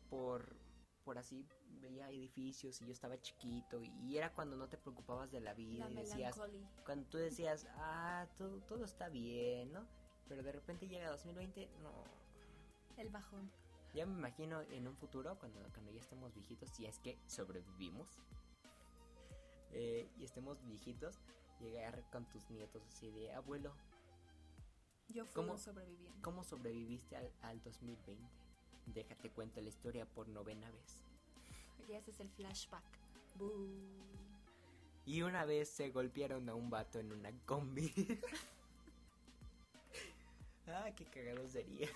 por, 0.09 0.55
por 1.03 1.17
así 1.17 1.45
veía 1.81 2.09
edificios 2.09 2.81
y 2.81 2.85
yo 2.85 2.91
estaba 2.91 3.19
chiquito 3.19 3.81
y, 3.81 4.17
era 4.17 4.33
cuando 4.33 4.55
no 4.57 4.67
te 4.67 4.77
preocupabas 4.77 5.31
de 5.31 5.39
la 5.39 5.53
vida 5.53 5.89
y 5.89 5.95
decías 5.95 6.39
cuando 6.85 7.07
tú 7.07 7.17
decías 7.17 7.67
ah 7.77 8.27
todo, 8.37 8.59
todo 8.61 8.85
está 8.85 9.09
bien 9.09 9.71
no 9.71 9.85
pero 10.27 10.43
de 10.43 10.51
repente 10.51 10.87
llega 10.87 11.09
2020 11.09 11.69
no. 11.81 11.91
El 12.97 13.09
bajón. 13.09 13.49
Ya 13.95 14.05
me 14.05 14.13
imagino 14.13 14.61
en 14.61 14.87
un 14.87 14.95
futuro 14.95 15.39
cuando 15.39 15.59
cuando 15.73 15.91
ya 15.91 16.01
estemos 16.01 16.33
viejitos 16.33 16.69
si 16.69 16.85
es 16.85 16.99
que 16.99 17.17
sobrevivimos 17.25 18.19
eh, 19.71 20.07
y 20.17 20.23
estemos 20.25 20.63
viejitos 20.65 21.19
llegar 21.59 22.03
con 22.11 22.25
tus 22.29 22.49
nietos 22.49 22.83
así 22.87 23.09
de 23.09 23.33
abuelo 23.33 23.73
yo 25.09 25.25
fui 25.25 25.43
¿cómo, 25.43 25.57
sobreviviente. 25.57 26.21
¿Cómo 26.21 26.43
sobreviviste 26.43 27.17
al, 27.17 27.31
al 27.41 27.61
2020? 27.63 28.38
Déjate 28.93 29.29
cuento 29.29 29.61
la 29.61 29.69
historia 29.69 30.05
por 30.05 30.27
novena 30.27 30.69
vez. 30.71 31.03
Y 31.87 31.93
haces 31.93 32.19
el 32.19 32.29
flashback. 32.29 32.83
Y 35.05 35.21
una 35.21 35.45
vez 35.45 35.69
se 35.69 35.89
golpearon 35.89 36.49
a 36.49 36.55
un 36.55 36.69
vato 36.69 36.99
en 36.99 37.11
una 37.11 37.31
combi. 37.45 37.93
ah, 40.67 40.89
qué 40.95 41.05
cagado 41.05 41.47
sería. 41.47 41.89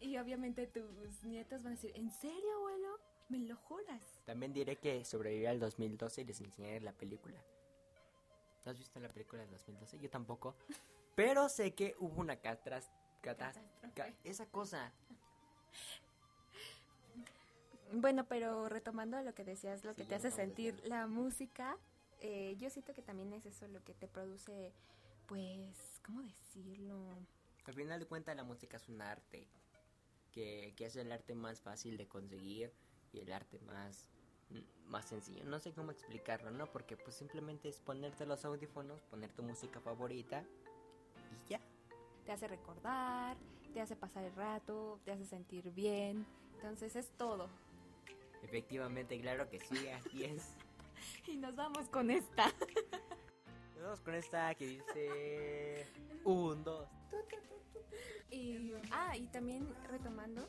y 0.00 0.16
obviamente 0.18 0.66
tus 0.66 1.24
nietos 1.24 1.62
van 1.62 1.72
a 1.72 1.76
decir, 1.76 1.92
¿en 1.94 2.10
serio, 2.10 2.54
abuelo? 2.56 2.98
¿Me 3.28 3.38
lo 3.40 3.56
juras? 3.56 4.20
También 4.26 4.52
diré 4.52 4.76
que 4.76 5.04
sobreviví 5.04 5.46
al 5.46 5.58
2012 5.58 6.22
y 6.22 6.24
les 6.24 6.40
enseñaré 6.40 6.80
la 6.80 6.92
película. 6.92 7.42
¿No 8.64 8.70
has 8.70 8.78
visto 8.78 9.00
la 9.00 9.08
película 9.08 9.42
del 9.42 9.50
2012? 9.50 9.98
Yo 9.98 10.10
tampoco. 10.10 10.56
Pero 11.14 11.48
sé 11.48 11.74
que 11.74 11.94
hubo 11.98 12.20
una 12.20 12.36
catástrofe. 12.36 12.90
Esa 14.24 14.46
cosa 14.46 14.92
bueno, 17.92 18.24
pero 18.24 18.68
retomando 18.68 19.20
lo 19.22 19.34
que 19.34 19.44
decías, 19.44 19.84
lo 19.84 19.94
que 19.94 20.04
te 20.04 20.14
hace 20.14 20.30
sentir 20.30 20.80
la 20.84 21.06
música, 21.06 21.76
eh, 22.20 22.56
yo 22.58 22.70
siento 22.70 22.94
que 22.94 23.02
también 23.02 23.32
es 23.32 23.46
eso 23.46 23.68
lo 23.68 23.82
que 23.84 23.94
te 23.94 24.08
produce, 24.08 24.72
pues, 25.26 26.00
¿cómo 26.04 26.22
decirlo? 26.22 26.96
Al 27.66 27.74
final 27.74 28.00
de 28.00 28.06
cuentas 28.06 28.36
la 28.36 28.44
música 28.44 28.76
es 28.76 28.88
un 28.88 29.00
arte, 29.00 29.46
que, 30.32 30.74
que 30.76 30.86
es 30.86 30.96
el 30.96 31.12
arte 31.12 31.34
más 31.34 31.60
fácil 31.60 31.96
de 31.96 32.06
conseguir 32.08 32.72
y 33.12 33.20
el 33.20 33.32
arte 33.32 33.58
más, 33.60 34.10
más 34.86 35.06
sencillo. 35.06 35.44
No 35.44 35.58
sé 35.58 35.72
cómo 35.72 35.90
explicarlo, 35.92 36.50
¿no? 36.50 36.66
Porque 36.70 36.96
pues 36.96 37.16
simplemente 37.16 37.68
es 37.68 37.80
ponerte 37.80 38.26
los 38.26 38.44
audífonos, 38.44 39.02
poner 39.04 39.32
tu 39.32 39.42
música 39.42 39.80
favorita 39.80 40.44
y 41.46 41.50
ya. 41.50 41.60
Te 42.26 42.32
hace 42.32 42.48
recordar, 42.48 43.36
te 43.74 43.80
hace 43.80 43.96
pasar 43.96 44.24
el 44.24 44.34
rato, 44.36 45.00
te 45.04 45.10
hace 45.10 45.26
sentir 45.26 45.72
bien, 45.72 46.24
entonces 46.54 46.94
es 46.94 47.10
todo. 47.18 47.48
Efectivamente, 48.44 49.20
claro 49.20 49.50
que 49.50 49.58
sí, 49.58 49.88
así 49.88 50.24
es. 50.24 50.54
y 51.26 51.36
nos 51.36 51.56
vamos 51.56 51.88
con 51.88 52.08
esta. 52.10 52.46
nos 53.74 53.82
vamos 53.82 54.00
con 54.00 54.14
esta 54.14 54.54
que 54.54 54.66
dice 54.66 55.86
un, 56.24 56.62
dos. 56.62 56.88
Y, 58.30 58.72
ah, 58.92 59.16
y 59.16 59.26
también 59.26 59.68
retomando 59.88 60.48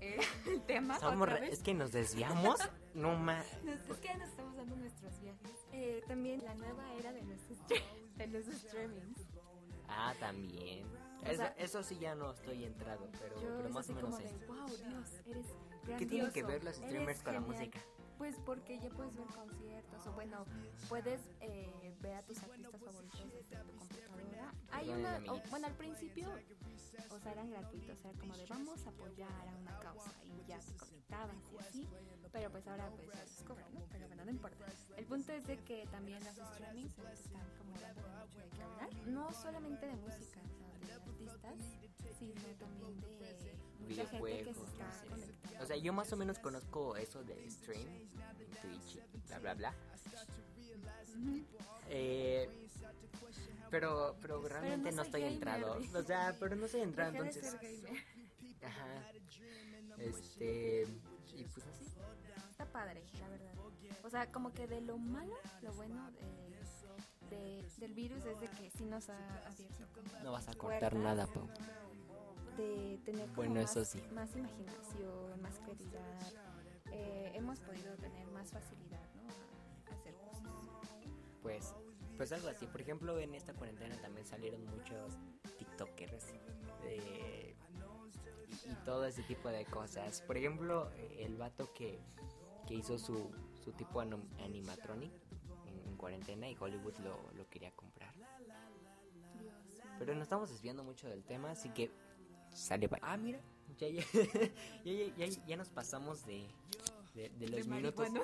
eh, 0.00 0.18
el 0.46 0.60
tema. 0.62 0.96
otra 0.96 1.38
vez. 1.38 1.52
Es 1.52 1.62
que 1.62 1.72
nos 1.72 1.92
desviamos, 1.92 2.58
no 2.94 3.16
más. 3.16 3.46
Es 3.88 3.98
que 3.98 4.12
nos 4.16 4.28
estamos 4.28 4.56
dando 4.56 4.74
nuestros 4.74 5.20
viajes. 5.20 5.66
Eh, 5.72 6.02
también 6.08 6.42
la 6.44 6.54
nueva 6.54 6.92
era 6.94 7.12
de 7.12 7.22
los, 7.22 7.38
de 8.16 8.26
los 8.26 8.44
streamings. 8.46 9.20
Ah, 9.88 10.14
también. 10.18 10.84
Eso, 11.28 11.44
eso, 11.58 11.82
sí 11.82 11.98
ya 11.98 12.14
no 12.14 12.32
estoy 12.32 12.64
entrado, 12.64 13.08
pero, 13.20 13.36
pero 13.56 13.68
más 13.70 13.88
o 13.90 13.92
menos 13.94 14.20
es. 14.20 14.46
wow, 14.46 14.66
Dios, 14.66 15.10
eres 15.26 15.46
¿Qué 15.98 16.06
tienen 16.06 16.32
que 16.32 16.42
ver 16.42 16.64
los 16.64 16.76
streamers 16.76 17.22
con 17.22 17.34
la 17.34 17.40
música? 17.40 17.80
Pues 18.18 18.36
porque 18.46 18.78
ya 18.80 18.88
puedes 18.90 19.14
ver 19.14 19.26
conciertos 19.26 20.06
o 20.06 20.12
bueno, 20.12 20.46
puedes 20.88 21.20
eh, 21.40 21.94
ver 22.00 22.14
a 22.14 22.22
tus 22.22 22.42
artistas 22.42 22.80
favoritos 22.80 23.32
desde 23.32 23.56
tu 23.62 23.76
computadora. 23.76 24.52
Hay 24.72 24.88
una, 24.88 25.20
bueno, 25.50 25.66
al 25.66 25.74
principio, 25.74 26.28
o 27.10 27.18
sea, 27.20 27.32
eran 27.32 27.50
gratuitos, 27.50 28.04
era 28.04 28.18
como 28.18 28.36
de 28.36 28.46
vamos 28.46 28.86
a 28.86 28.90
apoyar 28.90 29.48
a 29.48 29.56
una 29.56 29.78
causa 29.80 30.12
y 30.24 30.48
ya 30.48 30.58
te 30.58 30.74
conectabas 30.76 31.36
y 31.52 31.58
así, 31.58 31.88
pero 32.32 32.50
pues 32.50 32.66
ahora 32.66 32.90
pues 32.90 33.06
ya 33.06 33.26
se 33.26 33.44
cobran, 33.44 33.74
¿no? 33.74 33.86
Pero 33.90 34.06
bueno, 34.06 34.24
no 34.24 34.30
importa. 34.30 34.64
El 34.96 35.04
punto 35.04 35.32
es 35.32 35.46
de 35.46 35.58
que 35.58 35.86
también 35.90 36.24
los 36.24 36.36
streamings 36.36 36.98
están 36.98 37.46
como 37.58 37.78
dando 37.80 38.08
mucho 38.08 38.40
de 38.40 38.48
qué 38.48 38.62
hablar, 38.62 38.88
no 39.06 39.32
solamente 39.32 39.86
de 39.86 39.96
música, 39.96 40.40
o 40.40 40.58
sea, 40.58 40.65
de 40.65 40.65
artistas, 40.90 41.54
sino 42.18 42.34
también 42.58 43.00
de 43.00 43.54
mucha 43.80 44.06
gente 44.06 44.18
que 44.18 44.46
videojuegos. 44.46 44.56
se 44.56 44.64
está 44.64 44.86
no 44.86 44.92
sé. 44.92 45.06
conectando. 45.08 45.62
O 45.62 45.66
sea, 45.66 45.76
yo 45.76 45.92
más 45.92 46.12
o 46.12 46.16
menos 46.16 46.38
conozco 46.38 46.96
eso 46.96 47.22
de 47.24 47.50
stream, 47.50 47.88
en 47.88 48.50
Twitch, 48.62 49.00
bla, 49.28 49.38
bla, 49.38 49.54
bla. 49.54 49.74
Eh, 51.88 52.48
pero, 53.70 54.16
pero 54.20 54.46
realmente 54.48 54.90
no 54.90 54.96
no, 54.96 55.02
soy 55.02 55.06
estoy 55.06 55.20
gamer, 55.22 55.34
entrado. 55.34 55.78
O 55.94 56.02
sea, 56.02 56.36
pero 56.38 56.56
no 56.56 56.66
estoy 56.66 56.80
entrado, 56.82 57.12
entonces. 57.12 57.56
Ajá. 58.62 59.12
Este. 59.98 60.86
Y 61.34 61.44
pues 61.44 61.66
así. 61.66 61.84
Está 62.50 62.66
padre, 62.66 63.04
la 63.20 63.28
verdad. 63.28 63.54
O 64.04 64.10
sea, 64.10 64.30
como 64.30 64.52
que 64.52 64.66
de 64.66 64.80
lo 64.80 64.98
malo, 64.98 65.34
lo 65.62 65.72
bueno 65.74 66.10
de, 66.12 66.45
de- 67.30 67.64
del 67.78 67.94
virus 67.94 68.24
es 68.24 68.40
de 68.40 68.48
que 68.48 68.70
sí 68.70 68.84
nos 68.84 69.08
ha 69.08 69.18
abierto 69.46 69.84
No 70.22 70.32
vas 70.32 70.48
a 70.48 70.54
cortar 70.54 70.94
nada, 70.96 71.26
Pau. 71.26 71.46
de 72.56 72.98
tener 73.04 73.24
como 73.26 73.36
Bueno, 73.36 73.54
más, 73.60 73.76
eso 73.76 73.84
sí. 73.84 74.02
más 74.12 74.34
imaginación, 74.34 75.40
más 75.42 75.58
creatividad. 75.58 76.20
Eh, 76.90 77.32
hemos 77.34 77.60
podido 77.60 77.94
tener 77.96 78.26
más 78.28 78.50
facilidad, 78.50 79.02
¿no? 79.16 79.28
A, 79.92 79.94
hacer 79.94 80.14
cosas. 80.14 80.42
Pues, 81.42 81.74
pues 82.16 82.32
algo 82.32 82.48
así. 82.48 82.66
Por 82.66 82.80
ejemplo, 82.80 83.18
en 83.18 83.34
esta 83.34 83.52
cuarentena 83.52 84.00
también 84.00 84.26
salieron 84.26 84.64
muchos 84.64 85.18
TikTokers 85.58 86.24
eh, 86.84 87.54
y, 88.64 88.70
y 88.70 88.74
todo 88.86 89.04
ese 89.04 89.22
tipo 89.24 89.48
de 89.50 89.64
cosas. 89.66 90.22
Por 90.22 90.36
ejemplo, 90.38 90.90
el 91.18 91.36
vato 91.36 91.68
que, 91.74 92.00
que 92.66 92.74
hizo 92.74 92.98
su, 92.98 93.30
su 93.62 93.72
tipo 93.72 94.00
anom- 94.00 94.26
animatronic 94.42 95.12
en, 95.96 95.96
en 95.96 95.98
cuarentena 95.98 96.50
y 96.50 96.56
Hollywood 96.58 96.96
lo, 96.98 97.16
lo 97.36 97.48
quería 97.48 97.70
comprar. 97.72 98.12
Pero 99.98 100.14
nos 100.14 100.24
estamos 100.24 100.50
desviando 100.50 100.84
mucho 100.84 101.08
del 101.08 101.24
tema, 101.24 101.50
así 101.50 101.70
que 101.70 101.90
sale 102.52 102.86
bye. 102.88 102.98
Ah, 103.02 103.16
mira, 103.16 103.40
ya, 103.78 103.88
ya, 103.88 104.02
ya, 104.84 104.92
ya, 104.92 105.26
ya- 105.26 105.46
ya 105.46 105.56
nos 105.56 105.70
pasamos 105.70 106.24
de, 106.26 106.46
de, 107.14 107.30
de 107.30 107.48
los 107.48 107.66
De 107.66 107.74
minutos. 107.74 108.08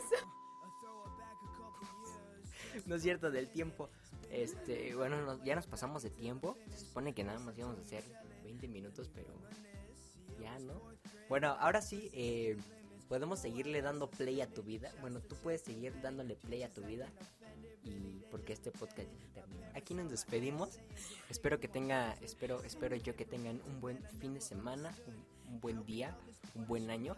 No 2.86 2.94
es 2.94 3.02
cierto, 3.02 3.30
del 3.30 3.50
tiempo. 3.50 3.90
Este, 4.30 4.94
bueno, 4.94 5.20
nos- 5.22 5.42
ya 5.44 5.54
nos 5.54 5.66
pasamos 5.66 6.02
de 6.02 6.08
tiempo. 6.10 6.56
Se 6.70 6.86
supone 6.86 7.14
que 7.14 7.22
nada 7.22 7.38
más 7.38 7.56
íbamos 7.58 7.78
a 7.78 7.82
hacer 7.82 8.02
20 8.44 8.66
minutos, 8.68 9.10
pero 9.14 9.28
ya, 10.40 10.58
¿no? 10.58 10.80
Bueno, 11.28 11.48
ahora 11.60 11.82
sí, 11.82 12.10
eh, 12.14 12.56
podemos 13.08 13.40
seguirle 13.40 13.82
dando 13.82 14.08
play 14.08 14.40
a 14.40 14.46
tu 14.48 14.62
vida. 14.62 14.90
Bueno, 15.02 15.20
tú 15.20 15.36
puedes 15.36 15.60
seguir 15.62 16.00
dándole 16.00 16.34
play 16.34 16.62
a 16.62 16.72
tu 16.72 16.80
vida. 16.82 17.08
Y 17.84 18.22
porque 18.30 18.52
este 18.52 18.70
podcast 18.70 19.08
terminó. 19.34 19.66
Aquí 19.74 19.94
nos 19.94 20.10
despedimos. 20.10 20.78
Espero 21.28 21.58
que 21.60 21.68
tenga, 21.68 22.12
espero, 22.22 22.62
espero 22.62 22.94
yo 22.96 23.16
que 23.16 23.24
tengan 23.24 23.60
un 23.66 23.80
buen 23.80 24.02
fin 24.20 24.34
de 24.34 24.40
semana, 24.40 24.94
un, 25.06 25.54
un 25.54 25.60
buen 25.60 25.84
día, 25.84 26.16
un 26.54 26.66
buen 26.66 26.90
año, 26.90 27.16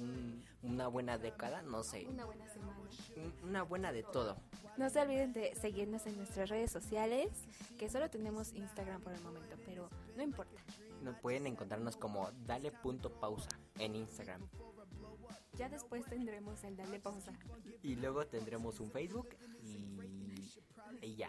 un- 0.00 0.44
una 0.62 0.88
buena 0.88 1.16
década, 1.18 1.62
no 1.62 1.82
sé, 1.84 2.06
Una 2.06 2.24
buena 2.24 2.48
semana. 2.52 2.78
un- 3.16 3.48
una 3.48 3.62
buena 3.62 3.92
de 3.92 4.02
todo. 4.02 4.36
No 4.76 4.90
se 4.90 5.00
olviden 5.00 5.32
de 5.32 5.54
seguirnos 5.54 6.06
en 6.06 6.16
nuestras 6.16 6.48
redes 6.50 6.70
sociales, 6.72 7.28
que 7.78 7.88
solo 7.88 8.10
tenemos 8.10 8.52
Instagram 8.54 9.00
por 9.00 9.12
el 9.12 9.20
momento, 9.22 9.56
pero 9.64 9.88
no 10.16 10.22
importa. 10.22 10.60
Nos 11.02 11.16
pueden 11.20 11.46
encontrarnos 11.46 11.96
como 11.96 12.30
dale 12.46 12.72
punto 12.72 13.10
pausa 13.20 13.48
en 13.78 13.94
Instagram. 13.94 14.42
Ya 15.56 15.68
después 15.70 16.04
tendremos 16.06 16.62
el 16.64 16.76
darle 16.76 16.98
pausa. 17.00 17.32
Y 17.82 17.94
luego 17.96 18.26
tendremos 18.26 18.80
un 18.80 18.90
Facebook 18.90 19.28
y, 21.02 21.06
y 21.06 21.16
ya. 21.16 21.28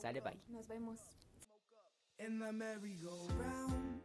Sale 0.00 0.20
bye. 0.20 0.36
Nos 0.48 0.66
vemos. 0.66 0.98
in 2.18 2.38
the 2.38 2.52
merry-go-round. 2.52 4.00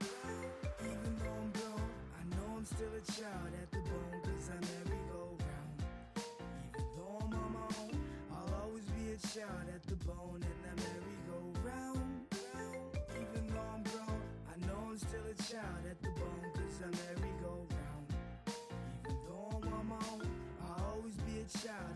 Even 0.82 1.16
though 1.20 1.30
I'm 1.30 1.52
grown, 1.52 1.90
I 2.18 2.24
know 2.36 2.58
I'm 2.58 2.66
still 2.66 2.90
a 2.98 3.12
child 3.12 3.54
at 3.62 3.72
the 3.72 3.78
bone, 3.78 4.22
cause 4.24 4.50
I 4.50 4.58
merry-go-round. 4.66 5.78
Even 6.76 6.88
though 6.98 7.18
I'm 7.22 7.34
on 7.34 7.54
my 7.54 7.68
own, 7.82 8.02
I'll 8.34 8.62
always 8.64 8.86
be 8.86 9.12
a 9.14 9.18
child 9.18 9.68
at 9.74 9.84
the 9.84 9.96
bone 10.06 10.42
in 10.42 10.58
the 10.66 10.74
merry-go-round. 10.82 12.26
Even 13.16 13.48
though 13.48 13.70
I'm 13.74 13.84
grown, 13.84 14.22
I 14.50 14.66
know 14.66 14.90
I'm 14.90 14.98
still 14.98 15.26
a 15.30 15.36
child 15.44 15.84
at 15.90 16.02
the 16.02 16.10
bone, 16.10 16.52
cause 16.54 16.82
I 16.82 16.90
merry-go-round. 16.90 18.06
Even 19.06 19.18
though 19.28 19.62
I'm 19.62 19.74
on 19.74 19.88
my 19.88 20.02
own, 20.12 20.28
I'll 20.66 20.96
always 20.96 21.16
be 21.18 21.40
a 21.42 21.58
child 21.58 21.96